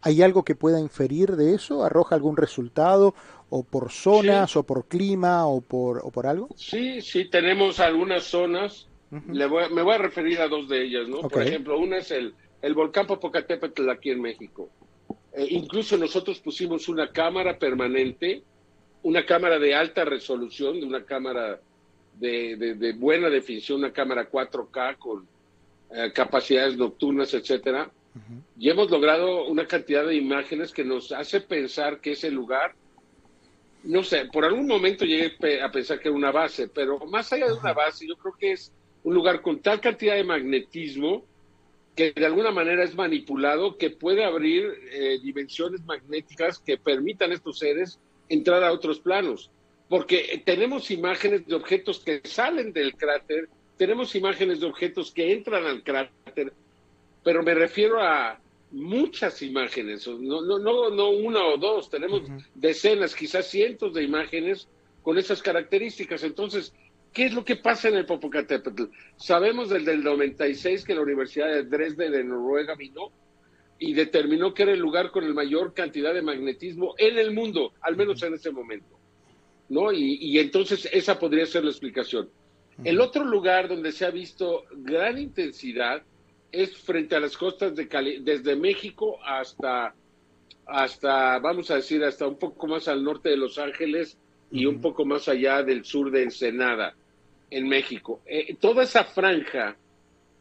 ¿hay 0.03 0.21
algo 0.21 0.45
que 0.45 0.55
pueda 0.55 0.79
inferir 0.81 1.37
de 1.37 1.55
eso? 1.55 1.83
¿Arroja 1.83 2.15
algún 2.15 2.37
resultado? 2.37 3.15
¿O 3.49 3.63
por 3.63 3.91
zonas, 3.91 4.57
o 4.57 4.65
por 4.65 4.87
clima, 4.87 5.47
o 5.47 5.61
por, 5.61 6.01
o 6.05 6.11
por 6.11 6.27
algo? 6.27 6.49
Sí, 6.57 7.01
sí, 7.01 7.25
tenemos 7.31 7.81
algunas 7.81 8.25
zonas. 8.25 8.89
me 9.11 9.47
voy 9.47 9.95
a 9.95 9.99
referir 9.99 10.41
a 10.41 10.49
dos 10.49 10.69
de 10.69 10.85
ellas, 10.85 11.09
¿no? 11.09 11.21
Por 11.23 11.43
ejemplo, 11.43 11.79
una 11.79 11.99
es 11.99 12.11
el, 12.11 12.35
el 12.61 12.75
volcán 12.75 13.07
Popocatépetl 13.07 13.89
aquí 13.89 14.11
en 14.11 14.21
México. 14.21 14.69
Eh, 15.35 15.47
incluso 15.51 15.97
nosotros 15.97 16.39
pusimos 16.41 16.89
una 16.89 17.11
cámara 17.11 17.59
permanente, 17.59 18.43
una 19.03 19.27
cámara 19.27 19.59
de 19.59 19.75
alta 19.75 20.05
resolución, 20.05 20.81
de 20.81 20.87
una 20.87 21.05
cámara 21.05 21.61
de, 22.19 22.95
buena 22.99 23.29
definición, 23.29 23.81
una 23.81 23.93
cámara 23.93 24.31
4K 24.31 24.99
con 24.99 25.27
eh, 25.91 26.13
capacidades 26.15 26.77
nocturnas, 26.77 27.33
etcétera. 27.35 27.91
Y 28.57 28.71
hemos 28.71 28.91
logrado 28.91 29.47
una 29.47 29.67
cantidad 29.67 30.07
de 30.07 30.15
imágenes 30.15 30.73
que 30.73 30.85
nos 30.85 31.11
hace 31.11 31.41
pensar 31.41 32.01
que 32.01 32.13
ese 32.13 32.31
lugar, 32.31 32.75
no 33.83 34.05
sé, 34.05 34.27
por 34.27 34.45
algún 34.45 34.69
momento 34.69 35.05
llegué 35.05 35.33
a 35.61 35.73
pensar 35.73 35.99
que 35.99 36.09
era 36.09 36.17
una 36.17 36.31
base, 36.31 36.69
pero 36.69 37.01
más 37.07 37.33
allá 37.33 37.47
de 37.47 37.55
una 37.55 37.73
base, 37.73 38.07
yo 38.07 38.15
creo 38.17 38.35
que 38.39 38.53
es 38.53 38.73
un 39.03 39.15
lugar 39.15 39.43
con 39.43 39.59
tal 39.59 39.81
cantidad 39.81 40.15
de 40.15 40.23
magnetismo 40.23 41.25
que 41.95 42.13
de 42.13 42.27
alguna 42.27 42.51
manera 42.51 42.83
es 42.85 42.95
manipulado, 42.95 43.77
que 43.77 43.91
puede 43.91 44.25
abrir 44.25 44.65
eh, 44.91 45.19
dimensiones 45.23 45.85
magnéticas 45.85 46.59
que 46.59 46.77
permitan 46.77 47.31
a 47.31 47.35
estos 47.35 47.59
seres 47.59 48.01
entrar 48.29 48.65
a 48.65 48.73
otros 48.73 49.01
planos. 49.01 49.51
Porque 49.89 50.43
tenemos 50.45 50.91
imágenes 50.91 51.47
de 51.47 51.55
objetos 51.55 52.01
que 52.01 52.21
salen 52.25 52.73
del 52.73 52.95
cráter, 52.95 53.49
tenemos 53.77 54.15
imágenes 54.15 54.61
de 54.61 54.67
objetos 54.67 55.11
que 55.13 55.33
entran 55.33 55.67
al 55.67 55.83
cráter, 55.83 56.53
pero 57.23 57.43
me 57.43 57.55
refiero 57.55 58.01
a 58.01 58.41
muchas 58.71 59.43
imágenes, 59.43 60.07
no, 60.09 60.41
no, 60.41 60.59
no, 60.59 60.91
no 60.91 61.11
una 61.11 61.45
o 61.45 61.57
dos, 61.59 61.91
tenemos 61.91 62.23
decenas, 62.55 63.15
quizás 63.15 63.47
cientos 63.47 63.95
de 63.95 64.03
imágenes 64.03 64.69
con 65.03 65.19
esas 65.19 65.43
características. 65.43 66.25
Entonces, 66.25 66.73
¿Qué 67.15 67.27
es 67.27 67.33
lo 67.33 67.45
que 67.45 67.55
pasa 67.55 67.89
en 67.89 67.95
el 67.95 68.07
Popocatépetl? 68.07 68.87
Sabemos 69.17 69.71
desde 69.71 69.93
el 69.93 70.03
96 70.03 70.85
que 70.85 70.97
la 70.97 71.03
Universidad 71.03 71.47
de 71.47 71.63
Dresde 71.63 72.11
de 72.11 72.25
Noruega 72.25 72.75
vino 72.75 73.13
y 73.79 73.95
determinó 73.95 74.53
que 74.53 74.65
era 74.65 74.73
el 74.73 74.81
lugar 74.81 75.13
con 75.13 75.27
la 75.27 75.33
mayor 75.33 75.75
cantidad 75.75 76.13
de 76.13 76.23
magnetismo 76.23 76.97
en 76.99 77.17
el 77.17 77.33
mundo, 77.33 77.73
al 77.83 77.97
menos 77.97 78.21
en 78.25 78.35
ese 78.35 78.51
momento. 78.51 78.99
¿No? 79.69 79.93
Y, 79.93 80.39
entonces 80.39 80.89
esa 80.93 81.19
podría 81.19 81.47
ser 81.47 81.65
la 81.65 81.71
explicación. 81.71 82.29
El 82.83 83.01
otro 83.01 83.25
lugar 83.25 83.69
donde 83.69 83.93
se 83.93 84.05
ha 84.05 84.11
visto 84.11 84.65
gran 84.73 85.19
intensidad 85.19 86.03
es 86.51 86.77
frente 86.77 87.15
a 87.15 87.21
las 87.21 87.37
costas 87.37 87.75
de 87.75 87.89
Cali, 87.89 88.19
desde 88.21 88.57
México 88.57 89.19
hasta, 89.25 89.95
hasta, 90.67 91.39
vamos 91.39 91.71
a 91.71 91.77
decir, 91.77 92.03
hasta 92.05 92.27
un 92.27 92.39
poco 92.39 92.67
más 92.67 92.89
al 92.89 93.03
norte 93.03 93.29
de 93.29 93.37
Los 93.37 93.59
Ángeles 93.59 94.19
y 94.51 94.67
un 94.67 94.81
poco 94.81 95.05
más 95.05 95.29
allá 95.29 95.63
del 95.63 95.85
sur 95.85 96.11
de 96.11 96.25
Ensenada 96.25 96.95
en 97.51 97.69
México. 97.69 98.21
Eh, 98.27 98.57
toda 98.61 98.85
esa 98.85 99.05
franja, 99.05 99.77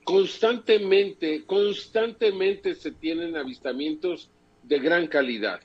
constantemente, 0.03 1.43
constantemente 1.45 2.75
se 2.75 2.91
tienen 2.91 3.35
avistamientos 3.35 4.29
de 4.63 4.79
gran 4.79 5.07
calidad. 5.07 5.61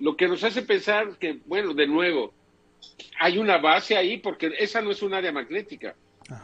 Lo 0.00 0.16
que 0.16 0.28
nos 0.28 0.44
hace 0.44 0.62
pensar 0.62 1.16
que, 1.18 1.40
bueno, 1.46 1.74
de 1.74 1.86
nuevo, 1.86 2.32
hay 3.18 3.38
una 3.38 3.58
base 3.58 3.96
ahí 3.96 4.18
porque 4.18 4.52
esa 4.58 4.80
no 4.82 4.90
es 4.90 5.02
un 5.02 5.14
área 5.14 5.32
magnética. 5.32 5.94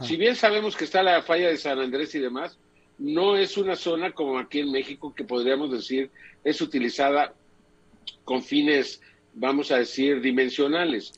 Si 0.00 0.16
bien 0.16 0.37
sabemos 0.37 0.76
que 0.76 0.85
está 0.85 1.02
la 1.02 1.22
falla 1.22 1.48
de 1.48 1.57
San 1.57 1.81
Andrés 1.81 2.14
y 2.14 2.20
demás, 2.20 2.57
no 2.98 3.37
es 3.37 3.57
una 3.57 3.74
zona 3.74 4.12
como 4.12 4.38
aquí 4.38 4.61
en 4.61 4.70
México 4.70 5.12
que 5.12 5.24
podríamos 5.24 5.72
decir 5.72 6.11
es 6.44 6.61
utilizada 6.61 7.35
con 8.24 8.42
fines, 8.42 9.00
vamos 9.35 9.72
a 9.72 9.78
decir, 9.78 10.20
dimensionales. 10.20 11.12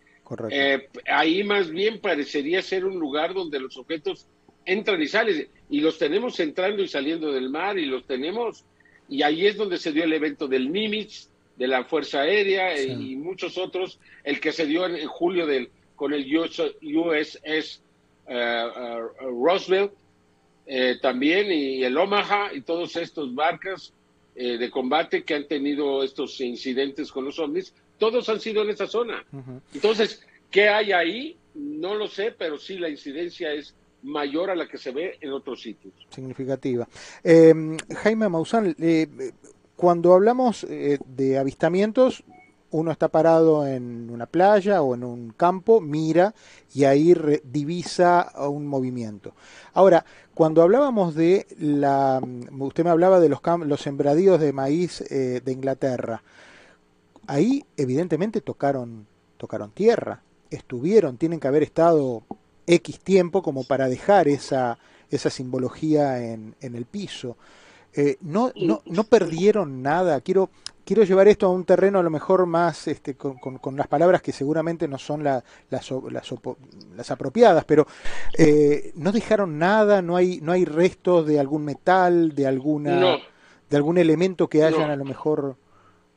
Eh, 0.50 0.88
ahí 1.06 1.44
más 1.44 1.70
bien 1.70 2.00
parecería 2.00 2.62
ser 2.62 2.84
un 2.84 2.98
lugar 2.98 3.34
donde 3.34 3.60
los 3.60 3.76
objetos 3.76 4.26
entran 4.64 5.02
y 5.02 5.08
salen, 5.08 5.48
y 5.68 5.80
los 5.80 5.98
tenemos 5.98 6.40
entrando 6.40 6.82
y 6.82 6.88
saliendo 6.88 7.32
del 7.32 7.50
mar, 7.50 7.78
y 7.78 7.84
los 7.84 8.06
tenemos, 8.06 8.64
y 9.08 9.22
ahí 9.22 9.46
es 9.46 9.56
donde 9.56 9.76
se 9.76 9.92
dio 9.92 10.04
el 10.04 10.12
evento 10.14 10.48
del 10.48 10.72
Nimitz, 10.72 11.28
de 11.56 11.68
la 11.68 11.84
Fuerza 11.84 12.22
Aérea 12.22 12.80
y 12.80 13.16
muchos 13.16 13.58
otros, 13.58 13.98
el 14.24 14.40
que 14.40 14.52
se 14.52 14.66
dio 14.66 14.86
en, 14.86 15.06
julio 15.06 15.46
del, 15.46 15.70
con 15.94 16.12
el 16.12 16.26
USS 16.36 17.80
uh, 18.26 18.32
uh, 18.32 19.44
Roosevelt, 19.44 19.92
eh, 20.66 20.96
también, 21.00 21.52
y 21.52 21.84
el 21.84 21.96
Omaha, 21.96 22.52
y 22.54 22.62
todos 22.62 22.96
estos 22.96 23.34
barcas 23.34 23.92
eh, 24.34 24.56
de 24.56 24.70
combate 24.70 25.22
que 25.22 25.34
han 25.34 25.46
tenido 25.46 26.02
estos 26.02 26.40
incidentes 26.40 27.12
con 27.12 27.26
los 27.26 27.38
ovnis, 27.38 27.74
todos 27.98 28.28
han 28.28 28.40
sido 28.40 28.62
en 28.62 28.70
esa 28.70 28.86
zona. 28.86 29.24
Entonces, 29.74 30.26
¿qué 30.50 30.68
hay 30.68 30.92
ahí? 30.92 31.36
No 31.54 31.94
lo 31.94 32.08
sé, 32.08 32.34
pero 32.36 32.58
sí 32.58 32.78
la 32.78 32.88
incidencia 32.88 33.52
es 33.52 33.74
mayor 34.02 34.50
a 34.50 34.56
la 34.56 34.66
que 34.66 34.78
se 34.78 34.90
ve 34.90 35.18
en 35.20 35.32
otros 35.32 35.62
sitios. 35.62 35.94
Significativa. 36.10 36.88
Jaime 37.22 38.28
Maussan, 38.28 38.74
eh, 38.80 39.06
cuando 39.84 40.14
hablamos 40.14 40.64
eh, 40.70 40.98
de 41.04 41.36
avistamientos, 41.36 42.24
uno 42.70 42.90
está 42.90 43.08
parado 43.08 43.66
en 43.66 44.08
una 44.08 44.24
playa 44.24 44.80
o 44.80 44.94
en 44.94 45.04
un 45.04 45.34
campo, 45.36 45.82
mira 45.82 46.34
y 46.72 46.84
ahí 46.84 47.14
divisa 47.44 48.32
un 48.48 48.66
movimiento. 48.66 49.34
Ahora, 49.74 50.06
cuando 50.32 50.62
hablábamos 50.62 51.14
de 51.14 51.46
la, 51.58 52.18
usted 52.58 52.82
me 52.82 52.88
hablaba 52.88 53.20
de 53.20 53.28
los, 53.28 53.40
los 53.66 53.82
sembradíos 53.82 54.40
de 54.40 54.54
maíz 54.54 55.02
eh, 55.02 55.42
de 55.44 55.52
Inglaterra, 55.52 56.22
ahí 57.26 57.66
evidentemente 57.76 58.40
tocaron, 58.40 59.06
tocaron 59.36 59.70
tierra, 59.70 60.22
estuvieron, 60.50 61.18
tienen 61.18 61.40
que 61.40 61.48
haber 61.48 61.62
estado 61.62 62.22
X 62.66 63.00
tiempo 63.00 63.42
como 63.42 63.64
para 63.64 63.86
dejar 63.86 64.28
esa, 64.28 64.78
esa 65.10 65.28
simbología 65.28 66.24
en, 66.24 66.54
en 66.62 66.74
el 66.74 66.86
piso. 66.86 67.36
Eh, 67.96 68.16
no, 68.22 68.52
no, 68.56 68.82
no 68.86 69.04
perdieron 69.04 69.82
nada. 69.82 70.20
Quiero, 70.20 70.50
quiero 70.84 71.04
llevar 71.04 71.28
esto 71.28 71.46
a 71.46 71.50
un 71.50 71.64
terreno 71.64 71.98
a 71.98 72.02
lo 72.02 72.10
mejor 72.10 72.46
más 72.46 72.88
este, 72.88 73.14
con, 73.14 73.38
con, 73.38 73.76
las 73.76 73.88
palabras 73.88 74.20
que 74.22 74.32
seguramente 74.32 74.88
no 74.88 74.98
son 74.98 75.22
las, 75.22 75.44
las, 75.70 75.90
las, 76.96 77.10
apropiadas, 77.10 77.64
pero 77.64 77.86
eh, 78.36 78.92
no 78.96 79.12
dejaron 79.12 79.58
nada, 79.58 80.02
no 80.02 80.16
hay, 80.16 80.40
no 80.40 80.52
hay 80.52 80.64
restos 80.64 81.26
de 81.26 81.38
algún 81.38 81.64
metal, 81.64 82.34
de 82.34 82.46
alguna 82.46 83.18
de 83.70 83.76
algún 83.76 83.98
elemento 83.98 84.48
que 84.48 84.62
hayan 84.62 84.90
a 84.90 84.96
lo 84.96 85.04
mejor 85.04 85.56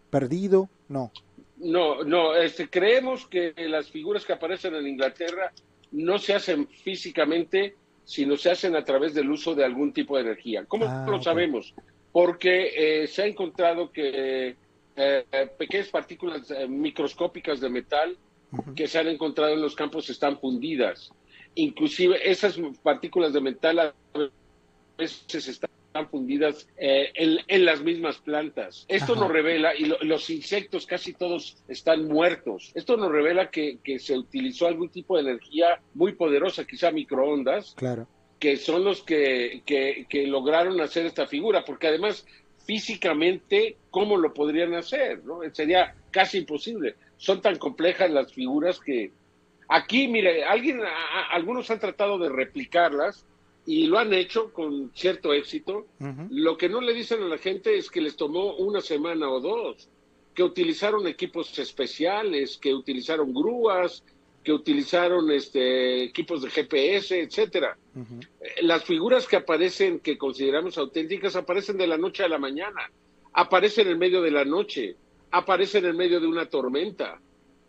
perdido, 0.09 0.69
no. 0.89 1.11
No, 1.57 2.03
no, 2.03 2.35
este, 2.35 2.69
creemos 2.69 3.25
que 3.25 3.53
las 3.57 3.89
figuras 3.89 4.25
que 4.25 4.33
aparecen 4.33 4.75
en 4.75 4.85
Inglaterra 4.85 5.51
no 5.91 6.19
se 6.19 6.35
hacen 6.35 6.67
físicamente, 6.67 7.75
sino 8.07 8.37
se 8.37 8.49
hacen 8.49 8.73
a 8.77 8.85
través 8.85 9.13
del 9.13 9.29
uso 9.29 9.53
de 9.53 9.65
algún 9.65 9.91
tipo 9.91 10.15
de 10.15 10.21
energía. 10.21 10.63
¿Cómo 10.65 10.85
ah, 10.87 11.05
lo 11.09 11.21
sabemos? 11.21 11.75
Porque 12.13 13.01
eh, 13.03 13.07
se 13.07 13.23
ha 13.23 13.25
encontrado 13.25 13.91
que 13.91 14.55
eh, 14.95 15.25
pequeñas 15.57 15.89
partículas 15.89 16.49
eh, 16.49 16.69
microscópicas 16.69 17.59
de 17.59 17.69
metal 17.69 18.17
que 18.77 18.87
se 18.87 18.97
han 18.97 19.09
encontrado 19.09 19.53
en 19.53 19.61
los 19.61 19.75
campos 19.75 20.09
están 20.09 20.39
fundidas. 20.39 21.11
Inclusive 21.55 22.17
esas 22.31 22.57
partículas 22.81 23.33
de 23.33 23.41
metal 23.41 23.79
a 23.79 23.93
veces 24.97 25.49
están 25.49 25.69
fundidas 26.05 26.67
eh, 26.77 27.11
en, 27.47 27.65
las 27.65 27.81
mismas 27.81 28.17
plantas. 28.17 28.85
Esto 28.87 29.15
nos 29.15 29.29
revela, 29.31 29.75
y 29.75 29.85
los 29.85 30.29
insectos 30.29 30.85
casi 30.85 31.13
todos 31.13 31.57
están 31.67 32.07
muertos, 32.07 32.71
esto 32.75 32.97
nos 32.97 33.11
revela 33.11 33.49
que, 33.49 33.79
se 33.99 34.17
utilizó 34.17 34.67
algún 34.67 34.89
tipo 34.89 35.15
de 35.15 35.23
energía 35.23 35.81
muy 35.95 36.13
poderosa, 36.13 36.65
quizá 36.65 36.91
microondas, 36.91 37.73
claro. 37.75 38.07
que 38.39 38.57
son 38.57 38.83
los 38.83 39.01
que, 39.01 39.63
que, 39.65 40.27
lograron 40.27 40.79
hacer 40.81 41.05
esta 41.05 41.25
figura, 41.25 41.63
porque 41.65 41.87
además 41.87 42.25
físicamente, 42.65 43.77
¿cómo 43.89 44.17
lo 44.17 44.33
podrían 44.33 44.73
hacer? 44.75 45.23
¿no? 45.23 45.39
Sería 45.53 45.95
casi 46.11 46.39
imposible. 46.39 46.95
Son 47.15 47.41
tan 47.41 47.57
complejas 47.57 48.11
las 48.11 48.33
figuras 48.33 48.79
que... 48.79 49.11
Aquí, 49.69 50.07
mire, 50.07 50.45
alguien, 50.45 50.79
algunos 51.31 51.69
han 51.71 51.79
tratado 51.79 52.17
de 52.19 52.29
replicarlas, 52.29 53.25
y 53.67 53.85
lo 53.85 53.99
han 53.99 54.13
hecho 54.13 54.53
con 54.53 54.91
cierto 54.95 55.33
éxito. 55.33 55.87
Lo 56.29 56.57
que 56.57 56.69
no 56.69 56.79
le 56.79 56.93
dicen 56.93 57.21
a 57.21 57.27
la 57.27 57.37
gente 57.37 57.77
es 57.77 57.91
que 57.91 57.99
les 57.99 58.15
tomó 58.15 58.55
una 58.55 58.79
semana 58.79 59.29
o 59.29 59.41
dos, 59.41 59.89
que 60.33 60.41
utilizaron 60.41 61.05
equipos 61.05 61.59
especiales, 61.59 62.57
que 62.57 62.73
utilizaron 62.73 63.33
grúas, 63.33 64.05
que 64.41 64.53
utilizaron 64.53 65.29
este, 65.31 66.03
equipos 66.03 66.43
de 66.43 66.49
GPS, 66.49 67.19
etcétera. 67.19 67.77
Eh, 68.39 68.61
las 68.61 68.85
figuras 68.85 69.27
que 69.27 69.35
aparecen, 69.35 69.99
que 69.99 70.17
consideramos 70.17 70.77
auténticas, 70.77 71.35
aparecen 71.35 71.77
de 71.77 71.87
la 71.87 71.97
noche 71.97 72.23
a 72.23 72.29
la 72.29 72.37
mañana, 72.37 72.89
aparecen 73.33 73.89
en 73.89 73.99
medio 73.99 74.21
de 74.21 74.31
la 74.31 74.45
noche, 74.45 74.95
aparecen 75.31 75.83
en 75.83 75.97
medio 75.97 76.21
de 76.21 76.27
una 76.27 76.45
tormenta. 76.45 77.19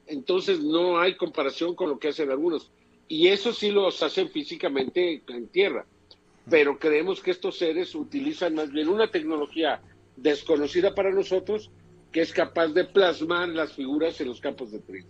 Entonces 0.06 0.60
no 0.60 1.00
hay 1.00 1.16
comparación 1.16 1.74
con 1.74 1.90
lo 1.90 1.98
que 1.98 2.08
hacen 2.08 2.30
algunos 2.30 2.70
y 3.08 3.28
eso 3.28 3.52
sí 3.52 3.70
los 3.70 4.02
hacen 4.02 4.28
físicamente 4.28 5.22
en 5.28 5.48
tierra. 5.48 5.84
Pero 6.50 6.78
creemos 6.78 7.20
que 7.20 7.30
estos 7.30 7.58
seres 7.58 7.94
utilizan 7.94 8.54
más 8.54 8.70
bien 8.70 8.88
una 8.88 9.10
tecnología 9.10 9.80
desconocida 10.16 10.94
para 10.94 11.10
nosotros 11.10 11.70
que 12.12 12.22
es 12.22 12.32
capaz 12.32 12.68
de 12.68 12.84
plasmar 12.84 13.48
las 13.48 13.72
figuras 13.72 14.20
en 14.20 14.28
los 14.28 14.40
campos 14.40 14.70
de 14.70 14.78
trigo. 14.78 15.06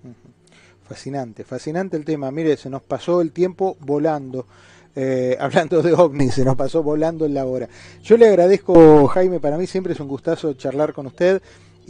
Fascinante, 0.88 1.44
fascinante 1.44 1.96
el 1.96 2.04
tema. 2.04 2.30
Mire, 2.30 2.56
se 2.56 2.70
nos 2.70 2.82
pasó 2.82 3.20
el 3.20 3.32
tiempo 3.32 3.76
volando. 3.80 4.46
Eh, 4.96 5.36
hablando 5.40 5.82
de 5.82 5.92
ovnis, 5.92 6.34
se 6.34 6.44
nos 6.44 6.56
pasó 6.56 6.82
volando 6.82 7.26
en 7.26 7.34
la 7.34 7.44
hora. 7.44 7.68
Yo 8.02 8.16
le 8.16 8.26
agradezco, 8.26 9.06
Jaime, 9.08 9.38
para 9.38 9.58
mí 9.58 9.66
siempre 9.66 9.92
es 9.92 10.00
un 10.00 10.08
gustazo 10.08 10.54
charlar 10.54 10.92
con 10.92 11.06
usted 11.06 11.40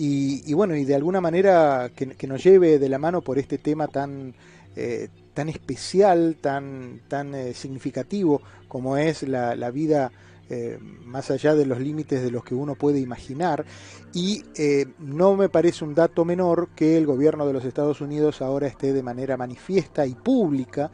y, 0.01 0.53
bueno, 0.53 0.77
y 0.77 0.85
de 0.85 0.95
alguna 0.95 1.21
manera 1.21 1.91
que, 1.95 2.27
nos 2.29 2.45
lleve 2.45 2.79
de 2.79 2.89
la 2.89 2.99
mano 2.99 3.21
por 3.21 3.37
este 3.37 3.59
tema 3.59 3.89
tan, 3.89 4.33
eh, 4.77 5.09
tan 5.39 5.49
especial, 5.49 6.37
tan, 6.41 7.01
tan 7.07 7.33
eh, 7.33 7.55
significativo 7.55 8.43
como 8.67 8.97
es 8.97 9.23
la, 9.23 9.71
vida 9.71 10.11
eh, 10.51 10.81
más 11.05 11.31
allá 11.31 11.55
de 11.55 11.65
los 11.65 11.79
límites 11.79 12.25
de 12.25 12.33
los 12.33 12.43
que 12.43 12.57
uno 12.57 12.75
puede 12.75 12.99
imaginar. 12.99 13.65
Y 14.13 14.43
eh, 14.57 14.87
no 14.99 15.37
me 15.37 15.49
parece 15.49 15.85
un 15.85 15.95
dato 15.95 16.25
menor 16.25 16.71
que 16.75 16.99
el 16.99 17.07
gobierno 17.07 17.47
de 17.47 17.53
los 17.53 17.65
Estados 17.65 18.01
Unidos 18.01 18.43
ahora 18.43 18.67
esté 18.67 18.93
de 18.93 19.05
manera 19.05 19.37
manifiesta 19.37 20.05
y 20.07 20.17
pública 20.17 20.91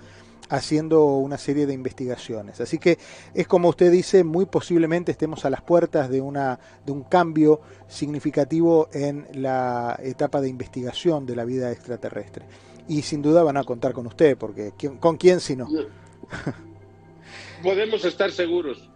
haciendo 0.50 1.06
una 1.06 1.38
serie 1.38 1.64
de 1.64 1.72
investigaciones. 1.72 2.60
Así 2.60 2.76
que 2.76 2.98
es 3.32 3.46
como 3.46 3.70
usted 3.70 3.90
dice, 3.90 4.24
muy 4.24 4.44
posiblemente 4.44 5.10
estemos 5.10 5.46
a 5.46 5.50
las 5.50 5.62
puertas 5.62 6.10
de, 6.10 6.20
una, 6.20 6.60
de 6.84 6.92
un 6.92 7.04
cambio 7.04 7.62
significativo 7.88 8.90
en 8.92 9.26
la 9.32 9.98
etapa 10.02 10.42
de 10.42 10.50
investigación 10.50 11.24
de 11.24 11.34
la 11.34 11.46
vida 11.46 11.72
extraterrestre 11.72 12.44
y 12.88 13.02
sin 13.02 13.22
duda 13.22 13.42
van 13.42 13.56
a 13.56 13.64
contar 13.64 13.92
con 13.92 14.06
usted, 14.06 14.36
porque 14.36 14.72
¿con 15.00 15.16
quién 15.16 15.40
si 15.40 15.56
no? 15.56 15.68
Podemos 17.62 18.04
estar 18.04 18.30
seguros. 18.30 18.90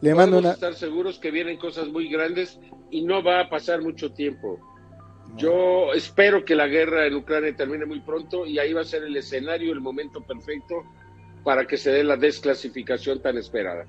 Le 0.00 0.14
mando 0.14 0.36
Podemos 0.36 0.54
estar 0.54 0.74
seguros 0.74 1.18
que 1.18 1.30
vienen 1.30 1.58
cosas 1.58 1.88
muy 1.88 2.08
grandes 2.08 2.58
y 2.90 3.02
no 3.02 3.22
va 3.22 3.40
a 3.40 3.48
pasar 3.48 3.82
mucho 3.82 4.12
tiempo. 4.12 4.58
Yo 5.36 5.92
espero 5.94 6.44
que 6.44 6.54
la 6.54 6.66
guerra 6.66 7.06
en 7.06 7.14
Ucrania 7.14 7.56
termine 7.56 7.86
muy 7.86 8.00
pronto 8.00 8.44
y 8.44 8.58
ahí 8.58 8.72
va 8.72 8.82
a 8.82 8.84
ser 8.84 9.04
el 9.04 9.16
escenario, 9.16 9.72
el 9.72 9.80
momento 9.80 10.20
perfecto 10.20 10.82
para 11.42 11.66
que 11.66 11.76
se 11.76 11.90
dé 11.90 12.04
la 12.04 12.16
desclasificación 12.16 13.20
tan 13.20 13.38
esperada. 13.38 13.86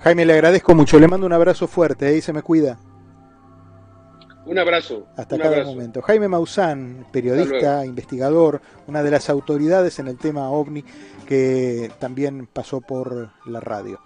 Jaime, 0.00 0.24
le 0.24 0.32
agradezco 0.32 0.74
mucho, 0.74 0.98
le 0.98 1.08
mando 1.08 1.26
un 1.26 1.32
abrazo 1.32 1.66
fuerte, 1.66 2.06
ahí 2.06 2.20
se 2.20 2.32
me 2.32 2.42
cuida. 2.42 2.78
Un 4.50 4.58
abrazo. 4.58 5.06
Hasta 5.16 5.38
cada 5.38 5.62
momento. 5.62 6.02
Jaime 6.02 6.26
Maussan, 6.26 7.06
periodista, 7.12 7.86
investigador, 7.86 8.60
una 8.88 9.00
de 9.00 9.12
las 9.12 9.30
autoridades 9.30 10.00
en 10.00 10.08
el 10.08 10.18
tema 10.18 10.50
ovni 10.50 10.84
que 11.24 11.88
también 12.00 12.48
pasó 12.48 12.80
por 12.80 13.30
la 13.46 13.60
radio. 13.60 14.00